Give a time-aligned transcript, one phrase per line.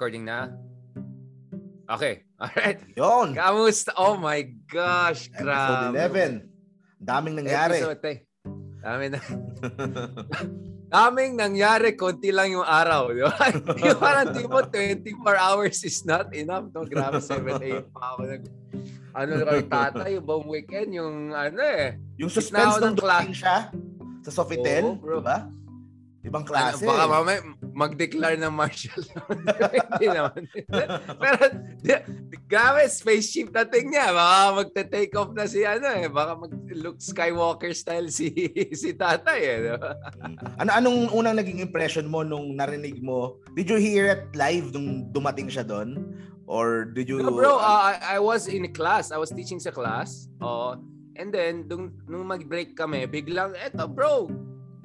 [0.00, 0.48] Recording na?
[1.84, 2.24] Okay.
[2.40, 2.80] Alright.
[2.96, 3.36] Yun.
[3.36, 3.92] Kamusta?
[4.00, 5.28] Oh my gosh.
[5.28, 6.40] Episode Grabe.
[6.40, 7.04] 11.
[7.04, 7.84] Daming nangyari.
[7.84, 8.18] Episode, eh.
[8.80, 9.20] Dami na.
[10.96, 13.12] Daming nangyari, konti lang yung araw.
[13.12, 13.44] Di ba?
[13.92, 15.04] yung parang di mo, 24
[15.36, 16.64] hours is not enough.
[16.72, 16.88] No?
[16.88, 18.20] Grabe, 7, 8 pa ako.
[18.24, 18.42] Nag,
[19.12, 22.00] ano kay tata, yung buong weekend, yung ano eh.
[22.16, 23.36] yung suspense nung ng class.
[23.36, 23.68] siya
[24.24, 25.20] sa Sofitel, bro.
[25.20, 25.44] di ba?
[26.24, 26.88] Ibang klase.
[26.88, 27.40] Ano, baka mamaya
[27.80, 29.24] mag-declare ng martial law.
[29.96, 30.40] Hindi naman.
[31.16, 31.40] Pero,
[31.80, 31.94] di,
[32.44, 34.12] grabe, spaceship dating niya.
[34.12, 36.04] Baka magte-take off na si ano eh.
[36.12, 38.28] Baka mag-look Skywalker style si
[38.80, 39.58] si tatay eh.
[39.80, 39.96] ba?
[40.60, 43.40] ano anong unang naging impression mo nung narinig mo?
[43.56, 46.04] Did you hear it live nung dumating siya doon?
[46.50, 49.14] Or did you No, bro, uh, I, I was in class.
[49.14, 50.26] I was teaching sa class.
[50.42, 50.74] Oh,
[51.14, 54.26] and then, nung, nung mag-break kami, biglang, eto bro,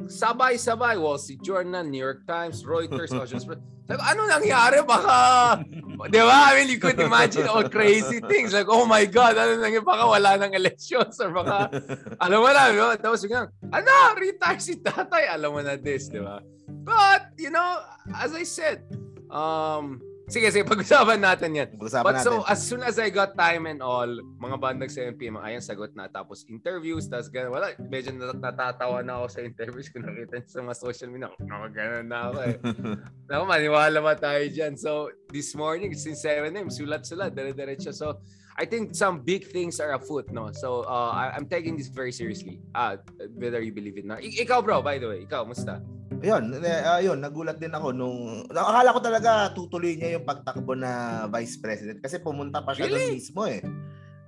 [0.07, 0.99] sabay-sabay.
[0.99, 3.47] Wall Street Journal, New York Times, Reuters, Post.
[3.85, 4.81] Sabi ano nangyari?
[4.81, 5.61] Baka,
[6.13, 6.37] di ba?
[6.49, 8.49] I mean, you could imagine all crazy things.
[8.49, 9.85] Like, oh my God, ano nangyari?
[9.85, 11.69] Baka wala ng elections or baka,
[12.23, 12.89] alam mo na, no?
[12.97, 15.29] Tapos biglang, ano, retire si tatay.
[15.29, 16.41] Alam mo na this, di ba?
[16.81, 17.85] But, you know,
[18.17, 18.89] as I said,
[19.29, 21.67] um, sige, sige, pag-usapan natin yan.
[21.77, 22.25] Pag-usapan But natin.
[22.25, 26.07] so, as soon as I got time and all, mga bandang 7pm, ayan, sagot na.
[26.07, 27.51] Tapos interviews, tapos gano'n.
[27.51, 31.29] Wala, medyo nat- natatawa na ako sa interviews kung nakita sa mga social media.
[31.31, 32.55] Ako, gano'n na ako eh.
[33.29, 34.73] Naku, maniwala ba tayo dyan?
[34.75, 37.93] So, this morning, since 7am, sulat-sulat, dire-diretso.
[37.93, 38.19] So,
[38.55, 40.47] I think some big things are afoot, no?
[40.55, 42.63] So, uh, I'm taking this very seriously.
[42.71, 42.95] Ah,
[43.35, 44.23] whether you believe it or not.
[44.23, 45.27] I- ikaw, bro, by the way.
[45.27, 45.83] Ikaw, musta?
[46.25, 48.17] Ayun, eh, ayun, nagulat din ako nung
[48.49, 50.91] akala ko talaga tutuloy niya yung pagtakbo na
[51.29, 53.21] vice president kasi pumunta pa siya doon Really?
[53.21, 53.61] mismo eh.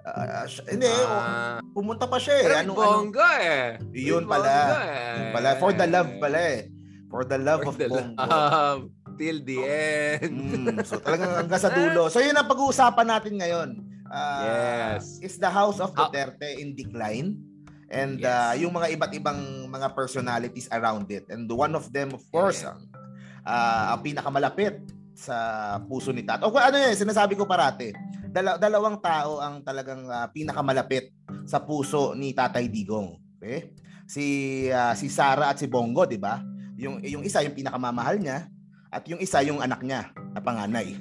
[0.05, 2.43] Ah, siya- hindi, oh, Ah, pumunta pa siya eh.
[2.45, 3.65] pero anong, bongga eh.
[3.91, 4.53] Yun May pala.
[4.53, 5.15] bongga eh.
[5.17, 6.59] yun pala, for the love pala eh.
[7.07, 8.13] For the love For of the Bongo.
[8.21, 8.81] love,
[9.17, 10.29] till the end.
[10.29, 12.07] Mm, so talagang hanggang sa dulo.
[12.07, 13.69] So yun ang pag-uusapan natin ngayon.
[14.05, 14.43] Ah,
[14.95, 15.17] Yes.
[15.19, 17.41] Is the House of Duterte in decline?
[17.87, 18.27] And Yes.
[18.27, 21.23] ah, yung mga iba't ibang mga personalities around it.
[21.31, 22.75] And one of them, of course, Yeah.
[22.75, 22.79] ang,
[23.47, 24.83] ah, ang pinakamalapit
[25.17, 25.35] sa
[25.81, 26.51] puso ni Tato.
[26.51, 27.89] O ano yun, sinasabi ko parati.
[28.27, 31.15] Dala- dalawang tao ang talagang ah, pinakamalapit
[31.47, 33.15] sa puso ni Tatay Digong.
[33.39, 33.71] Okay?
[34.05, 34.23] Si
[34.69, 36.43] ah, si Sara at si Bongo, 'di ba?
[36.77, 38.45] Yung yung isa yung pinakamamahal niya
[38.91, 40.95] at yung isa yung anak niya na panganay.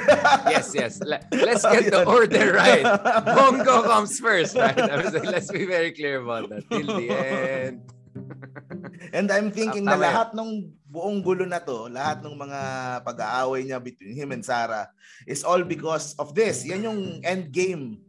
[0.52, 1.02] yes, yes.
[1.02, 2.86] Le- Let's get the order right.
[3.36, 4.78] Bongo comes first, right?
[4.78, 6.62] I was like, let's be very clear about that.
[6.70, 7.82] Till the end.
[9.16, 12.60] And I'm thinking na lahat ng buong gulo na to, lahat ng mga
[13.02, 14.92] pag-aaway niya between him and Sarah
[15.24, 16.62] is all because of this.
[16.68, 18.04] Yan yung end game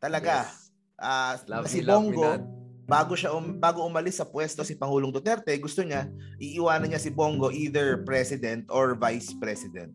[0.00, 0.48] talaga.
[0.48, 0.72] Yes.
[0.96, 2.42] Ah, Love si me, love me Bongo, not.
[2.82, 6.10] Bago siya um, bago umalis sa pwesto si Pangulong Duterte, gusto niya
[6.42, 9.94] iiwanan niya si Bongo either president or vice president.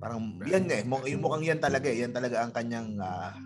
[0.00, 2.04] Parang yan eh, mukh- yung mukhang yan talaga eh.
[2.04, 3.36] Yan talaga ang kanyang ah,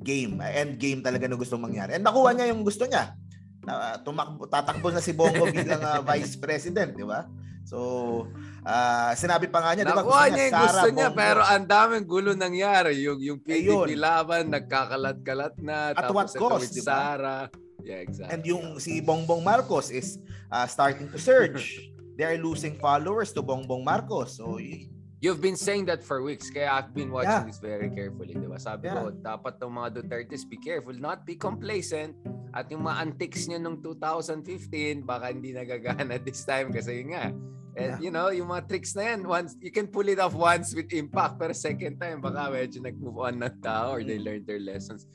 [0.00, 1.96] game, ah, end game talaga na gusto mangyari.
[1.96, 3.16] And nakuha niya yung gusto niya.
[3.64, 7.28] Na, tumakbo, tatakbo na si Bongo bilang ah, vice president, di ba?
[7.68, 8.24] So,
[8.64, 10.00] ah, sinabi pa nga niya, di ba?
[10.00, 11.20] Nakuha niya yung Sara, gusto niya, Bongo.
[11.20, 12.92] pero ang daming gulo nangyari.
[13.04, 14.00] Yung, yung PDP Ayun.
[14.00, 15.92] laban, nagkakalat-kalat na.
[15.92, 16.96] At tapos what cost, di ba?
[16.96, 17.36] Sara.
[17.82, 18.34] Yeah, exactly.
[18.34, 20.18] And yung si Bongbong Marcos is
[20.50, 21.78] ah, starting to surge.
[22.18, 24.42] They are losing followers to Bongbong Marcos.
[24.42, 27.50] So, y- You've been saying that for weeks, kaya I've been watching Yeah.
[27.50, 28.54] this very carefully, di ba?
[28.54, 32.14] Sabi ko, dapat ng mga Dutertes, be careful, not be complacent.
[32.54, 37.34] At yung mga antics niya nung 2015, baka hindi nagagana this time kasi yun nga.
[37.74, 37.98] And Yeah.
[37.98, 40.86] you know, yung mga tricks na yan, once, you can pull it off once with
[40.94, 45.06] impact, pero second time, baka medyo nag-move on ng tao or they learned their lessons.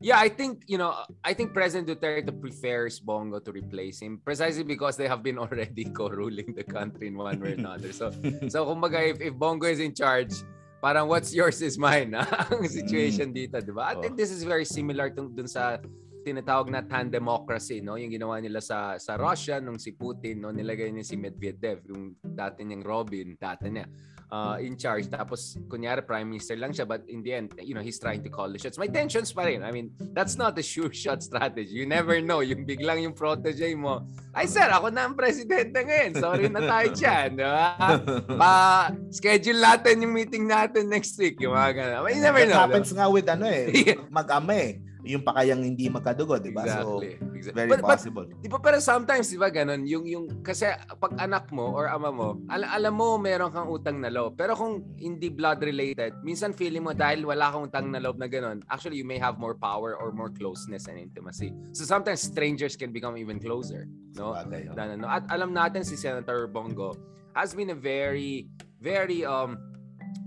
[0.00, 4.64] Yeah, I think, you know, I think President Duterte prefers Bongo to replace him precisely
[4.64, 7.92] because they have been already co-ruling the country in one way or another.
[7.92, 8.08] So,
[8.48, 10.32] So kumbaga if, if Bongo is in charge,
[10.80, 13.92] parang what's yours is mine ah, ang situation dito, di ba?
[13.92, 14.20] I think Oh.
[14.24, 15.76] this is very similar to dun sa
[16.24, 18.00] tinatawag na democracy, no?
[18.00, 20.48] Yung ginawa nila sa sa Russia nung si Putin, no?
[20.48, 23.84] Nilagay niya si Medvedev, yung dati niyang Robin, dati niya
[24.30, 25.10] uh, in charge.
[25.10, 28.30] Tapos kunyari prime minister lang siya but in the end, you know, he's trying to
[28.30, 28.78] call the shots.
[28.78, 29.62] May tensions pa rin.
[29.62, 31.74] I mean, that's not a sure shot strategy.
[31.74, 32.40] You never know.
[32.40, 36.12] Yung biglang yung protege mo, ay sir, ako na ang presidente ngayon.
[36.16, 37.68] Sorry na tayo dyan, di ba?
[38.40, 38.52] pa
[39.10, 42.08] schedule natin yung meeting natin next week yung mga ganun.
[42.14, 42.58] You never know.
[42.62, 43.70] happens nga with ano eh,
[44.14, 44.89] mag-ama eh.
[45.04, 46.66] Yung pa kayang hindi magkadugo, di ba?
[46.66, 47.12] So, Exactly.
[47.36, 47.56] exactly.
[47.56, 48.26] very But, but possible.
[48.28, 50.68] Di ba pero sometimes, di ba ganun, yung, yung, kasi
[51.00, 54.36] pag anak mo or ama mo, al- alam mo meron kang utang na loob.
[54.36, 58.28] Pero kung hindi blood related, minsan feeling mo dahil wala kang utang na loob na
[58.28, 61.54] ganun, actually you may have more power or more closeness and intimacy.
[61.72, 63.88] So sometimes strangers can become even closer.
[64.18, 64.34] No?
[64.34, 64.76] Sabagay, oh.
[64.76, 65.06] ano.
[65.06, 66.98] At alam natin si Senator Bongo
[67.32, 68.50] has been a very,
[68.82, 69.69] very um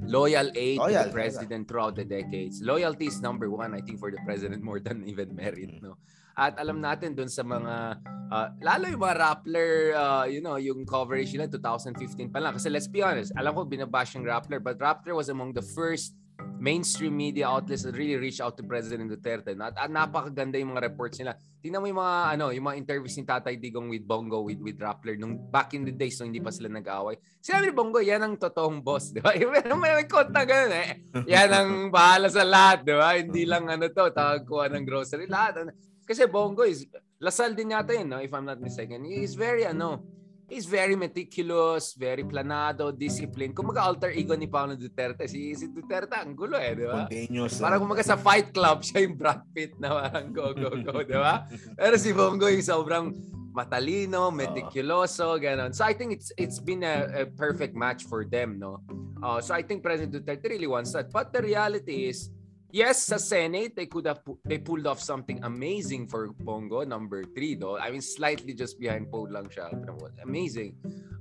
[0.03, 2.61] loyal aid to Loyal, the president throughout the decades.
[2.61, 5.97] Loyalty is number one, I think, for the president more than even merit, no?
[6.33, 8.01] At alam natin dun sa mga,
[8.33, 12.57] uh, lalo yung mga Rappler, uh, you know, yung coverage nila 2015 pa lang.
[12.57, 16.17] Kasi let's be honest, alam ko binabash yung Rappler, but Rappler was among the first
[16.63, 19.51] mainstream media outlets that really reach out to President Duterte.
[19.59, 21.35] At, at napakaganda yung mga reports nila.
[21.59, 24.79] Tingnan mo yung mga ano, yung mga interviews ni Tatay Digong with Bongo with with
[24.79, 27.19] Rappler nung back in the days nung hindi pa sila nag-away.
[27.43, 29.35] Sinabi ni Bongo, yan ang totoong boss, di ba?
[29.39, 30.89] may, may na ganun eh.
[31.27, 33.15] Yan ang bahala sa lahat, di ba?
[33.15, 34.07] Hindi lang ano to,
[34.47, 35.67] ko ng grocery, lahat.
[35.67, 35.71] Ano.
[36.03, 36.87] Kasi Bongo is,
[37.23, 38.19] Lasal din yata yun, no?
[38.19, 39.07] if I'm not mistaken.
[39.07, 40.03] He is very ano,
[40.49, 43.55] he's very meticulous, very planado, disciplined.
[43.55, 47.05] Kung alter ego ni Paolo Duterte, si, si Duterte ang gulo eh, di ba?
[47.07, 47.53] Spontaneous.
[47.59, 51.17] Parang kumaga sa Fight Club, siya yung Brad Pitt na parang go, go, go, di
[51.17, 51.47] ba?
[51.79, 53.07] Pero si Bongo yung sobrang
[53.53, 55.71] matalino, meticuloso, ganon.
[55.71, 58.81] So I think it's it's been a, a perfect match for them, no?
[59.21, 61.13] Uh, so I think President Duterte really wants that.
[61.13, 62.33] But the reality is,
[62.73, 67.21] yes, sa Senate, they could have pu- they pulled off something amazing for Bongo, number
[67.23, 67.77] three, though.
[67.77, 69.69] I mean, slightly just behind Poe lang siya.
[69.69, 70.73] Pero Amazing.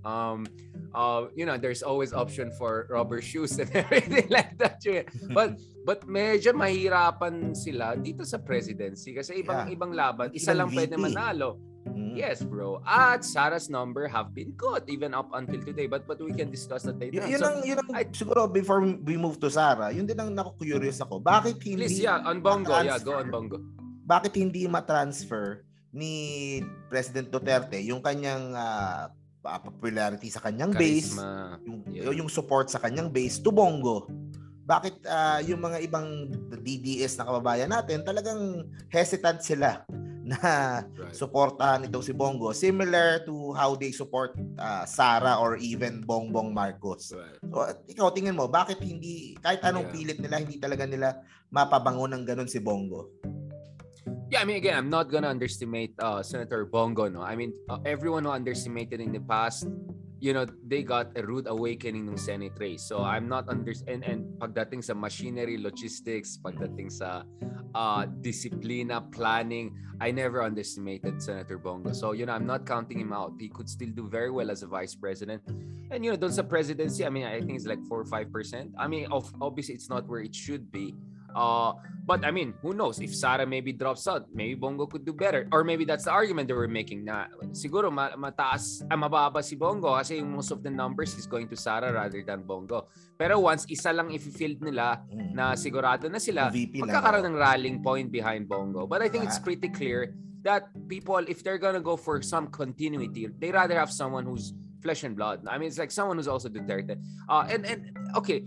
[0.03, 0.49] Um,
[0.91, 4.81] uh, you know, there's always option for rubber shoes and everything like that.
[5.31, 9.75] But but medyo mahirapan sila dito sa presidency kasi ibang Yeah.
[9.77, 11.05] ibang laban, isa Ibang lang pwede VP.
[11.07, 11.51] manalo.
[11.82, 12.14] Mm.
[12.14, 12.79] Yes, bro.
[12.87, 15.90] At Sarah's number have been good even up until today.
[15.90, 17.25] But but we can discuss that later.
[17.26, 20.19] Y- yun So, ang, yun ang, I- siguro before we move to Sarah, yun din
[20.19, 21.19] ang naku-curious ako.
[21.19, 22.70] Bakit hindi please, yeah, on Bongo.
[22.70, 23.58] Yeah, go on Bongo.
[24.06, 26.12] Bakit hindi ma-transfer ni
[26.87, 29.11] President Duterte yung kanyang ah,
[29.43, 31.58] popularity sa kanyang base, Charisma.
[31.67, 32.14] yung, Yeah.
[32.14, 34.06] yung support sa kanyang base to Bongo?
[34.62, 36.31] Bakit ah, yung mga ibang
[36.62, 39.82] DDS na kababayan natin talagang hesitant sila
[40.32, 41.12] na Right.
[41.12, 47.12] suportahan itong si Bongo similar to how they support ah, Sara or even Bongbong Marcos.
[47.12, 47.37] Right.
[47.43, 47.56] So,
[47.87, 49.94] ikaw tingin mo bakit hindi kahit anong Yeah.
[49.94, 51.20] pilit nila hindi talaga nila
[51.52, 53.12] mapabango ng ganun si Bongo?
[54.32, 57.05] Yeah, I mean, again, I'm not gonna underestimate uh, Senator Bongo.
[57.05, 59.69] No, I mean, uh, everyone who underestimated in the past,
[60.23, 62.87] you know, they got a rude awakening ng Senate race.
[62.87, 67.27] So I'm not under and and pagdating sa machinery, logistics, pagdating sa
[67.75, 71.91] uh, disiplina, planning, I never underestimated Senator Bongo.
[71.91, 73.35] So you know, I'm not counting him out.
[73.43, 75.43] He could still do very well as a vice president.
[75.91, 78.31] And you know, doon sa presidency, I mean, I think it's like four or five
[78.31, 78.71] percent.
[78.79, 80.95] I mean, of obviously it's not where it should be.
[81.34, 81.73] Uh,
[82.05, 83.00] but I mean, who knows?
[83.00, 85.49] If Sara maybe drops out, maybe Bongo could do better.
[85.52, 89.56] Or maybe that's the argument they were making na siguro ma- mataas, ah, mababa si
[89.56, 92.88] Bongo kasi most of the numbers is going to Sara rather than Bongo.
[93.17, 95.32] Pero once isa lang if-field nila Mm.
[95.34, 96.90] na sigurado na sila, VP lang.
[96.90, 98.87] magkakaroon ng rallying point behind Bongo.
[98.87, 99.44] But I think it's Ah.
[99.46, 100.12] pretty clear
[100.43, 104.50] that people, if they're gonna go for some continuity, they rather have someone who's
[104.82, 105.46] flesh and blood.
[105.46, 106.99] I mean, it's like someone who's also Duterte.
[107.31, 107.81] Uh, and, and,
[108.19, 108.43] okay,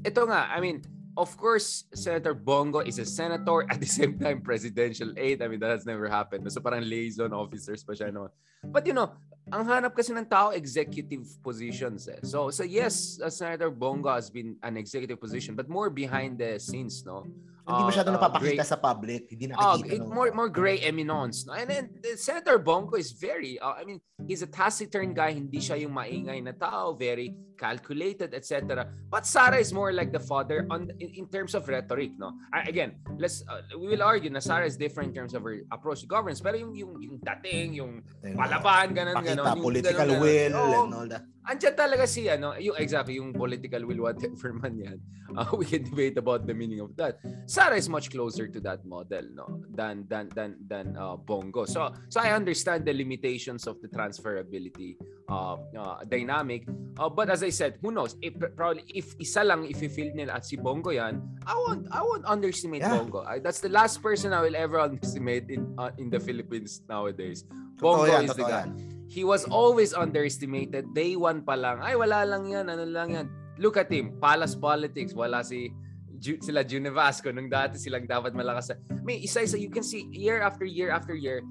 [0.00, 0.80] ito nga, I mean,
[1.16, 5.42] of course, Senator Bongo is a senator at the same time presidential aide.
[5.42, 6.50] I mean, that has never happened.
[6.52, 8.12] So parang liaison officers pa siya.
[8.12, 8.28] No?
[8.62, 9.16] But you know,
[9.48, 12.08] ang hanap kasi ng tao, executive positions.
[12.08, 12.20] Eh.
[12.22, 16.58] So, so yes, uh, Senator Bongo has been an executive position, but more behind the
[16.58, 17.26] scenes, no?
[17.66, 19.90] Hindi Uh, masyado uh, napapakita great- sa public, hindi Oh, nakikita.
[19.90, 21.42] it, ng- more more gray eminence.
[21.50, 21.58] No?
[21.58, 25.34] And then the Senator Bongo is very, uh, I mean, he's a taciturn guy.
[25.34, 28.86] Hindi siya yung maingay na tao, very calculated, etc.
[29.10, 32.14] But Sara is more like the father on in, in terms of rhetoric.
[32.14, 35.58] No, again, let's uh, we will argue na Sara is different in terms of her
[35.74, 36.38] approach to governance.
[36.38, 39.58] Pero yung yung yung dating, yung palaban, ganun, pakita, ganun.
[39.58, 40.22] yung political ganun, ganun.
[40.22, 41.24] will Oo, and all that.
[41.46, 44.98] Andyan talaga si ano, yung exactly yung political will whatever man yan.
[45.34, 47.18] Uh, we can debate about the meaning of that.
[47.46, 51.66] Sara is much closer to that model no than than than than uh, Bongo.
[51.66, 54.98] So so I understand the limitations of the transferability
[55.28, 56.66] uh, uh, dynamic.
[56.98, 58.14] Uh, but as I said, who knows?
[58.22, 62.02] If probably if isa lang if feel nila at si Bongo yan, I won't I
[62.02, 62.98] won't underestimate Yeah.
[62.98, 63.22] Bongo.
[63.22, 67.44] I, that's the last person I will ever underestimate in uh, in the Philippines nowadays.
[67.78, 68.62] Totoo Bongo yan, is the totoo guy.
[68.66, 68.95] yan.
[69.06, 70.90] He was always underestimated.
[70.92, 71.78] Day one pa lang.
[71.80, 72.66] Ay, wala lang yan.
[72.66, 73.26] Ano lang yan.
[73.56, 74.18] Look at him.
[74.18, 75.14] Palace politics.
[75.14, 75.70] Wala si
[76.16, 78.72] Ju- sila Junevasco nung dati silang dapat malakas.
[79.04, 81.44] May isa-isa, you can see year after year after year,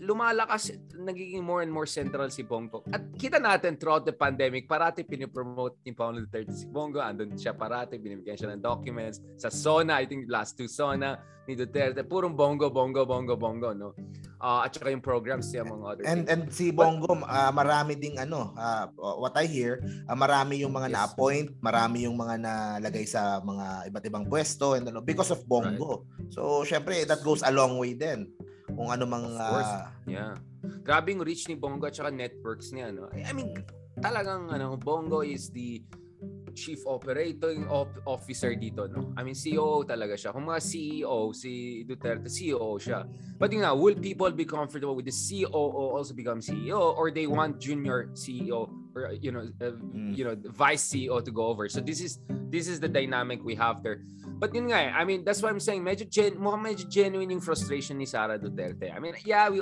[0.00, 2.80] lumalakas, nagiging more and more central si Bongo.
[2.92, 7.04] At kita natin throughout the pandemic, parati pinipromote ni Paolo Duterte si Bongo.
[7.04, 9.20] Andun siya parati, binibigyan siya ng documents.
[9.36, 13.92] Sa SONA, I think last two SONA ni Duterte, purong Bongo, Bongo, Bongo, Bongo, no?
[14.40, 16.32] Uh, at saka yung programs niya, mga other And things.
[16.32, 20.88] and si Bongo ah, marami ding ano, ah, what I hear, ah, marami yung mga
[20.88, 20.94] Yes.
[20.96, 26.08] na-appoint, marami yung mga nalagay sa mga iba't ibang pwesto and ano because of Bongo.
[26.32, 28.32] So syempre that goes a long way din.
[28.72, 30.32] Kung ano mang ah, Yeah.
[30.80, 33.12] Grabe yung reach ni Bongo at saka networks niya, no?
[33.12, 33.52] I I mean,
[34.00, 35.84] talagang ano, Bongo is the
[36.54, 39.12] chief operating op- officer dito, no?
[39.16, 40.32] I mean, CEO talaga siya.
[40.32, 43.06] Kung mga CEO, si Duterte, CEO siya.
[43.38, 47.26] But yun nga, will people be comfortable with the COO also become CEO or they
[47.26, 50.16] want junior CEO or you know, uh, Mm.
[50.18, 51.68] you know, vice CEO to go over.
[51.68, 52.18] So this is
[52.50, 54.02] this is the dynamic we have there.
[54.40, 57.44] But yun nga, I mean, that's why I'm saying medyo gen mukhang medyo genuine yung
[57.44, 58.88] frustration ni Sara Duterte.
[58.90, 59.60] I mean, yeah, we,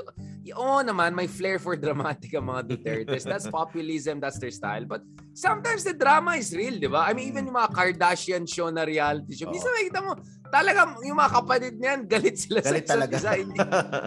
[0.54, 3.26] oo naman, may flair for dramatic ang mga Dutertes.
[3.26, 4.87] That's populism, that's their style.
[4.87, 5.02] But
[5.38, 7.07] sometimes the drama is real, di ba?
[7.07, 9.47] I mean, even yung mga Kardashian show na reality show.
[9.47, 10.18] Minsan makikita mo,
[10.50, 13.14] talaga yung mga kapatid niyan, galit sila Galit sa talaga.
[13.14, 13.30] isa.
[13.38, 13.59] Hindi,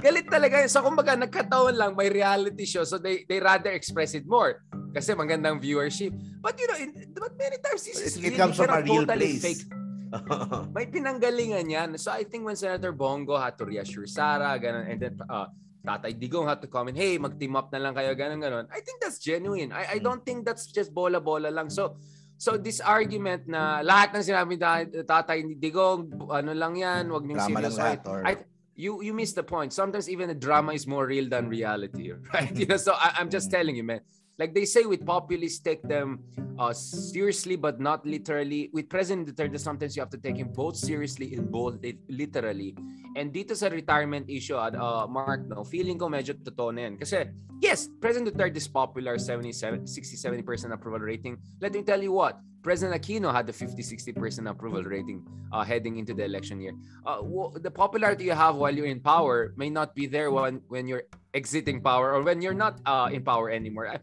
[0.04, 0.56] galit talaga.
[0.68, 2.84] So kumbaga, nagkataon lang, may reality show.
[2.84, 4.60] So they they rather express it more.
[4.92, 6.12] Kasi magandang viewership.
[6.44, 9.08] But you know, in, but many times this is it, it comes from a real
[9.08, 9.64] totally place.
[9.64, 9.64] fake
[10.76, 11.90] may pinanggalingan yan.
[11.96, 15.48] So I think when Senator Bongo had to reassure Sara, ganun, and then uh,
[15.82, 18.66] Tatay Digong had to comment, hey, mag-team up na lang kayo, ganun, ganun.
[18.70, 19.74] I think that's genuine.
[19.74, 20.06] I, I Mm.
[20.06, 21.74] don't think that's just bola-bola lang.
[21.74, 21.98] So,
[22.38, 24.86] so this argument na lahat ng sinabi ni Ta-
[25.26, 28.26] Tatay Digong, ano lang yan, wag niyong Drama lang seryosohin.
[28.30, 28.34] I,
[28.78, 29.74] you you miss the point.
[29.74, 32.54] Sometimes even the drama is more real than reality, right?
[32.56, 33.58] You know, so I, I'm just Mm.
[33.58, 34.02] telling you, man.
[34.42, 36.26] Like they say with populists, take them
[36.58, 38.74] uh, seriously but not literally.
[38.74, 41.78] With President Duterte, sometimes you have to take him both seriously and both
[42.10, 42.74] literally.
[43.14, 46.98] And dito sa retirement issue, uh, Mark, no, feeling ko medyo totoo na yan.
[46.98, 47.30] Kasi,
[47.62, 51.38] yes, President Duterte is popular, 77, 60-70% approval rating.
[51.62, 55.22] Let me tell you what, President Aquino had the 50-60% approval rating
[55.54, 56.74] uh, heading into the election year.
[57.06, 57.22] Uh,
[57.62, 61.06] the popularity you have while you're in power may not be there when, when you're
[61.38, 63.86] exiting power or when you're not uh, in power anymore.
[63.86, 64.02] Uh,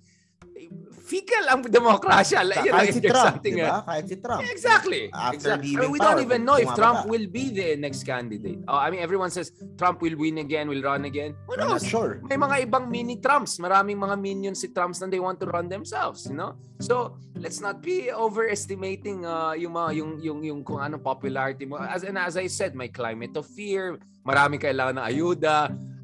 [1.09, 2.45] Fecal ang demokrasya.
[2.45, 3.81] Like, you know, kahit if si Trump, something, di ba?
[3.81, 4.41] Kahit si Trump.
[4.45, 5.03] Exactly.
[5.09, 5.73] After exactly.
[5.73, 6.69] I leaving mean, we don't even know if.
[6.77, 8.61] Trump will be the next candidate.
[8.69, 9.51] Uh, I mean, everyone says
[9.81, 11.33] Trump will win again, will run again.
[11.49, 11.81] Who knows?
[11.83, 12.21] sure.
[12.29, 13.57] May mga ibang mini Trumps.
[13.57, 16.55] Maraming mga minions si Trumps na they want to run themselves, you know?
[16.79, 21.81] So, let's not be overestimating uh, yung mga yung yung yung kung anong popularity mo.
[21.81, 25.57] As and as I said, may climate of fear, maraming kailangan ng ayuda.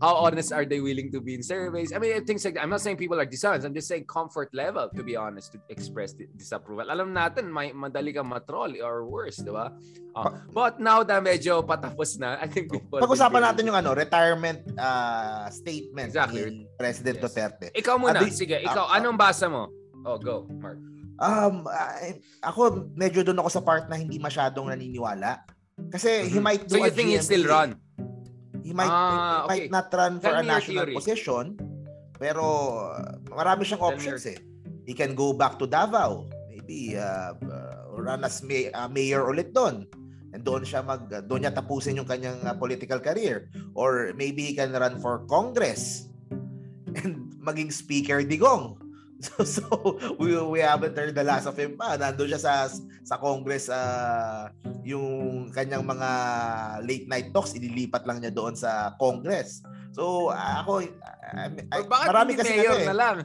[0.02, 1.88] How honest are they willing to be in surveys?
[1.94, 2.66] I mean, things like that.
[2.66, 3.64] I'm not saying people are dishonest.
[3.64, 6.92] I'm just saying comfort level, to be honest, to express di- disapproval.
[6.92, 9.72] Alam natin, may madali ka matroll or worse, di ba?
[10.12, 13.00] Uh, but now na medyo patapos na, I think people...
[13.00, 16.42] Pag-usapan natin yung ano, retirement uh, statement Exactly.
[16.52, 17.24] ni President Yes.
[17.24, 17.66] Duterte.
[17.72, 18.20] Ikaw muna.
[18.20, 18.90] Abi- Sige, ikaw.
[18.90, 18.98] Ah, ah.
[19.00, 19.72] Anong basa mo?
[20.04, 20.76] Oh, go, Mark.
[21.16, 25.46] Um, ay, ako medyo doon ako sa part na hindi masyadong naniniwala.
[25.88, 26.44] Kasi he Mhm.
[26.44, 27.30] might So do you a think he'll GMA.
[27.30, 27.70] still run?
[28.64, 29.74] He might, Ah, he might okay.
[29.76, 30.96] not run for Tell a national theory.
[30.96, 31.44] position.
[32.16, 32.44] Pero
[32.96, 34.40] uh, marami siyang Tell options eh.
[34.88, 36.24] He can go back to Davao.
[36.48, 39.84] Maybe uh, uh, run as may, uh, mayor ulit doon.
[40.32, 44.50] And doon siya mag uh, doon niya tapusin yung kanyang uh, political career or maybe
[44.50, 46.08] he can run for Congress
[46.98, 48.80] and maging speaker digong.
[49.32, 49.64] So, so
[50.20, 51.96] we we haven't heard the last of him pa.
[51.96, 52.54] Nandoon siya sa
[53.00, 54.52] sa Congress uh,
[54.84, 56.10] yung kanyang mga
[56.84, 59.64] late night talks ililipat lang niya doon sa Congress.
[59.96, 62.88] So ako I, I, Or bakit marami kasi mayor ano eh.
[62.92, 63.16] na lang?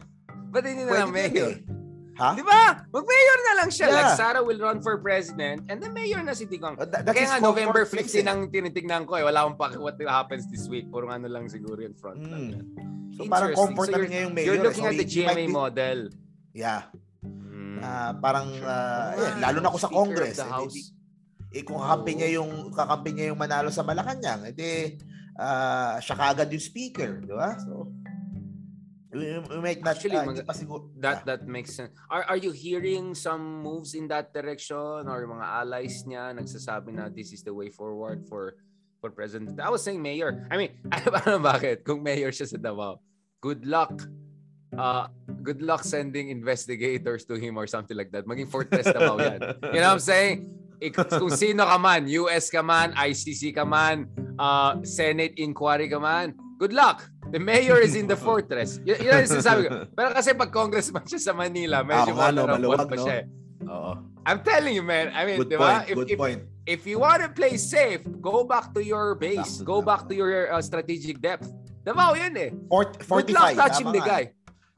[0.50, 1.52] Ba't hindi na Pwede lang mayor?
[1.52, 1.79] eh.
[2.20, 2.36] Ha?
[2.36, 2.84] Di ba?
[2.86, 3.88] Mag-mayor na lang siya.
[3.88, 3.96] Yeah.
[3.98, 6.76] Like Sarah will run for president and then mayor na si Digong.
[6.76, 8.28] Uh, that- that's Kaya nga November comfort place 15 eh.
[8.28, 9.24] ang tinitignan ko eh.
[9.24, 10.86] Wala akong paki what happens this week.
[10.86, 12.42] Puro ano lang siguro yung front lang.
[12.42, 12.52] Mm.
[12.54, 12.66] yan.
[13.10, 14.48] So parang comfort So na rin yung mayor.
[14.52, 16.00] You're looking So at the GMA be- model.
[16.52, 16.92] Yeah.
[17.24, 17.80] Mm.
[17.80, 20.36] Ah, parang Oo yeah, lalo na ako sa Speaker Congress.
[20.36, 20.92] the Eh, di-
[21.50, 22.18] eh kung kakampi Oo.
[22.20, 25.00] niya yung kakampi niya yung manalo sa Malacanang, edi
[25.34, 27.56] ah siya kaagad yung speaker, di ba?
[27.58, 27.88] So
[29.14, 31.90] we, we might not Actually, ah, mag- hindi pa siguro That that makes sense.
[32.10, 37.10] Are are you hearing some moves in that direction or mga allies niya nagsasabi na
[37.10, 38.56] this is the way forward for
[39.02, 39.58] for president?
[39.58, 40.46] I was saying mayor.
[40.54, 41.82] I mean, ano bakit?
[41.82, 43.02] Kung mayor siya sa Davao,
[43.42, 44.06] good luck.
[44.70, 45.10] Uh,
[45.42, 48.30] good luck sending investigators to him or something like that.
[48.30, 49.42] Maging Fortress Davao yan.
[49.74, 50.46] You know what I'm saying?
[50.78, 54.06] Ik- kung sino ka man, US ka man, ICC ka man,
[54.38, 57.04] uh, Senate inquiry ka man, good luck.
[57.30, 58.82] The mayor is in the fortress.
[58.82, 59.76] Y- yun ang sinasabi ko.
[59.98, 63.04] Pero kasi pag congressman siya sa Manila, medyo Ah, nga, no, vulnerable maluwag, pa no?
[63.06, 63.16] siya.
[63.22, 63.26] eh.
[63.70, 63.92] Oo.
[64.26, 65.14] I'm telling you, man.
[65.14, 65.62] I mean, Good di ba?
[65.62, 65.84] point.
[65.86, 66.40] If, Good if, point.
[66.66, 69.58] if you want to play safe, go back to your base.
[69.58, 71.50] Back to go back to your uh, strategic depth.
[71.80, 72.50] Davao yun eh.
[72.68, 73.34] Fort, Good 45.
[73.34, 74.24] luck touching the guy.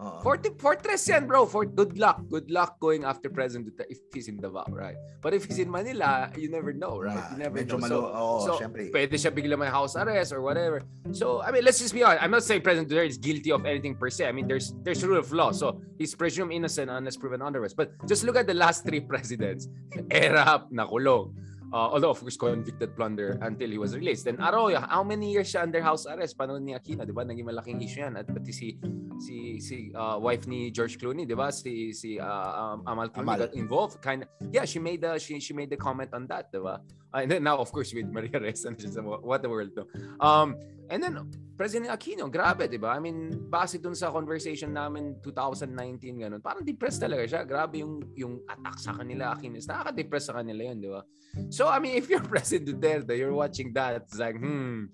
[0.01, 0.17] Oo.
[0.25, 1.45] Forti- Fortress yan, bro.
[1.45, 2.25] For, good luck.
[2.27, 4.97] Good luck going after President Duterte if he's in Davao, right?
[5.21, 7.13] But if he's in Manila, you never know, right?
[7.13, 7.85] You Ah, never medyo know.
[7.85, 8.89] malo, So, oo, so syempre.
[8.89, 10.81] pwede siya bigla may house arrest or whatever.
[11.13, 12.23] So, I mean, let's just be honest.
[12.25, 14.25] I'm not saying President Duterte is guilty of anything per se.
[14.25, 15.53] I mean, there's there's rule of law.
[15.53, 17.77] So, he's presumed innocent unless proven otherwise.
[17.77, 19.69] But just look at the last three presidents.
[20.09, 21.37] Erap, nakulong.
[21.71, 24.25] Uh, although, of course, convicted plunder until he was released.
[24.25, 26.35] Then Arroyo, how many years siya under house arrest?
[26.35, 27.23] Panahon ni Aquino, di ba?
[27.23, 28.19] Naging malaking issue yan.
[28.19, 28.75] At pati si,
[29.23, 31.47] si, si uh, wife ni George Clooney, di ba?
[31.47, 33.39] Si, si uh, um, Amal Clooney Amal.
[33.47, 34.03] got involved.
[34.03, 36.83] Kind of, yeah, she made the, she, she made the comment on that, di ba?
[37.13, 39.83] Uh, and then now, of course, with Maria Reyes, and what the world to.
[40.23, 40.55] Um,
[40.89, 41.19] and then,
[41.55, 42.95] President Aquino, grabe, di ba?
[42.95, 47.41] I mean, base dun sa conversation namin 2019, ganun, parang depressed talaga siya.
[47.45, 49.61] Grabe yung, yung attack sa kanila, Aquino.
[49.61, 51.05] Nakaka-depress sa kanila yun, di ba?
[51.51, 54.89] So, I mean, if you're President Duterte, you're watching that, it's like, hmm,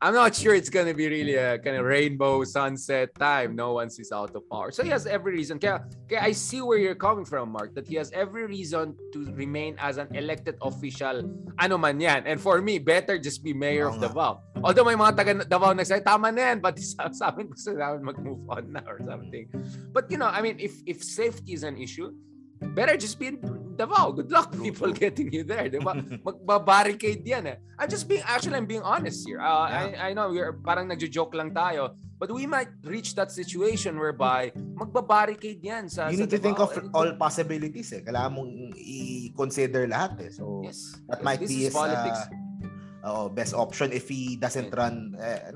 [0.00, 3.52] I'm not sure it's gonna be really a kind of rainbow sunset time.
[3.52, 4.72] No once he's out of power.
[4.72, 5.60] So he has every reason.
[5.60, 9.28] Kaya, kaya I see where you're coming from, Mark, that he has every reason to
[9.36, 11.28] remain as an elected official.
[11.60, 12.24] Ano man yan.
[12.24, 14.40] And for me, better just be mayor of Davao.
[14.64, 18.00] Although may mga taga Davao nagsabi, tama na yan, but sa, sa amin gusto namin
[18.00, 19.52] mag-move on na or something.
[19.92, 22.08] But you know, I mean, if if safety is an issue,
[22.60, 23.40] better just be in
[23.76, 24.12] Davao.
[24.12, 25.72] Good luck people getting you there.
[25.72, 25.96] Diba?
[26.26, 27.56] Magbabarricade yan eh.
[27.80, 29.40] I'm just being, actually, I'm being honest here.
[29.40, 30.04] Uh, yeah.
[30.04, 31.96] I, I know we're parang nagjo-joke lang tayo.
[32.20, 36.60] But we might reach that situation whereby magbabarricade yan sa You need sa to think
[36.60, 38.04] of all possibilities eh.
[38.04, 40.30] Kailangan mong i-consider lahat eh.
[40.30, 41.00] So, yes.
[41.08, 42.28] that might this be is politics.
[42.28, 42.39] Uh,
[43.04, 45.16] oh, best option if he doesn't run.
[45.16, 45.52] Uh,